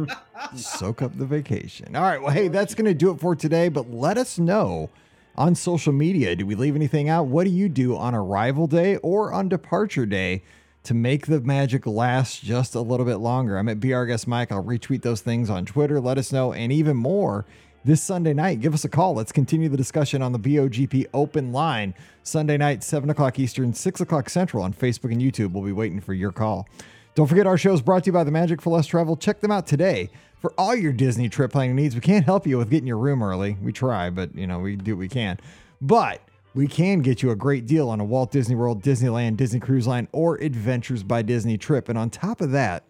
[0.57, 1.95] soak up the vacation.
[1.95, 2.21] All right.
[2.21, 3.69] Well, hey, that's going to do it for today.
[3.69, 4.91] But let us know
[5.37, 6.35] on social media.
[6.35, 7.29] Do we leave anything out?
[7.29, 10.43] What do you do on arrival day or on departure day
[10.85, 13.57] to make the magic last just a little bit longer?
[13.57, 14.51] I'm at BR Guest Mike.
[14.53, 16.01] I'll retweet those things on Twitter.
[16.01, 16.53] Let us know.
[16.53, 17.45] And even more,
[17.85, 19.15] this Sunday night, give us a call.
[19.15, 21.95] Let's continue the discussion on the BOGP open line.
[22.23, 25.53] Sunday night, 7 o'clock Eastern, 6 o'clock Central on Facebook and YouTube.
[25.53, 26.69] We'll be waiting for your call.
[27.15, 29.17] Don't forget our show is brought to you by the Magic for Less Travel.
[29.17, 30.11] Check them out today
[30.41, 31.95] for all your Disney trip planning needs.
[31.95, 33.57] We can't help you with getting your room early.
[33.63, 35.39] We try, but you know, we do what we can.
[35.81, 36.21] But
[36.55, 39.87] we can get you a great deal on a Walt Disney World, Disneyland, Disney Cruise
[39.87, 41.89] Line, or Adventures by Disney trip.
[41.89, 42.85] And on top of that,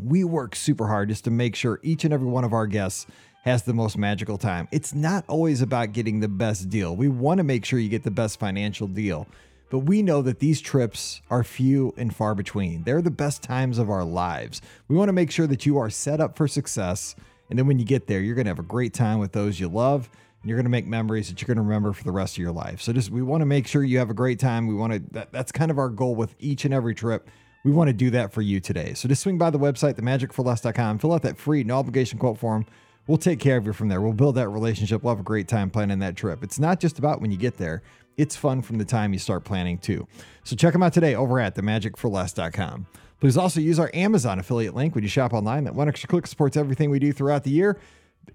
[0.00, 3.06] we work super hard just to make sure each and every one of our guests
[3.44, 4.68] has the most magical time.
[4.70, 6.96] It's not always about getting the best deal.
[6.96, 9.26] We want to make sure you get the best financial deal.
[9.70, 12.82] But we know that these trips are few and far between.
[12.82, 14.60] They're the best times of our lives.
[14.88, 17.14] We want to make sure that you are set up for success.
[17.48, 19.60] And then when you get there, you're going to have a great time with those
[19.60, 20.10] you love.
[20.40, 22.38] And you're going to make memories that you're going to remember for the rest of
[22.38, 22.80] your life.
[22.80, 24.66] So just we want to make sure you have a great time.
[24.66, 27.28] We want to that, that's kind of our goal with each and every trip.
[27.62, 28.94] We want to do that for you today.
[28.94, 32.64] So just swing by the website, themagicforless.com, fill out that free no obligation quote form.
[33.06, 34.00] We'll take care of you from there.
[34.00, 35.02] We'll build that relationship.
[35.02, 36.42] We'll have a great time planning that trip.
[36.42, 37.82] It's not just about when you get there,
[38.16, 40.06] it's fun from the time you start planning too.
[40.44, 42.86] So check them out today over at themagicforless.com.
[43.20, 45.64] Please also use our Amazon affiliate link when you shop online.
[45.64, 47.78] That one extra click supports everything we do throughout the year.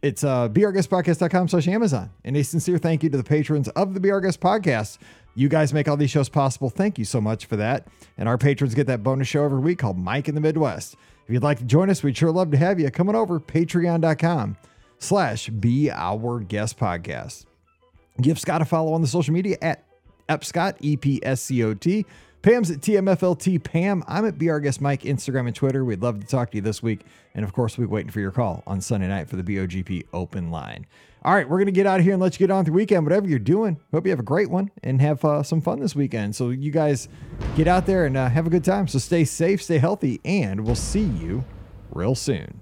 [0.02, 2.12] It's uh, beourguestpodcast.com slash Amazon.
[2.24, 5.00] And a sincere thank you to the patrons of the Be Our Guest podcast.
[5.36, 6.70] You guys make all these shows possible.
[6.70, 7.88] Thank you so much for that.
[8.18, 10.96] And our patrons get that bonus show every week called Mike in the Midwest.
[11.28, 12.90] If you'd like to join us, we'd sure love to have you.
[12.92, 14.58] Come on over, patreon.com
[15.00, 17.46] slash be our guest podcast.
[18.22, 19.84] Give Scott a follow on the social media at
[20.30, 22.06] Epscot, E P S C O T.
[22.46, 24.04] Pam's at TMFLT Pam.
[24.08, 25.84] I'm at BR Guest Mike, Instagram and Twitter.
[25.84, 27.00] We'd love to talk to you this week.
[27.34, 30.52] And of course, we're waiting for your call on Sunday night for the BOGP open
[30.52, 30.86] line.
[31.24, 32.72] All right, we're going to get out of here and let you get on the
[32.72, 33.04] weekend.
[33.04, 35.96] Whatever you're doing, hope you have a great one and have uh, some fun this
[35.96, 36.36] weekend.
[36.36, 37.10] So, you guys
[37.56, 38.88] get out there and uh, have a good time.
[38.88, 41.46] So, stay safe, stay healthy, and we'll see you
[41.90, 42.62] real soon.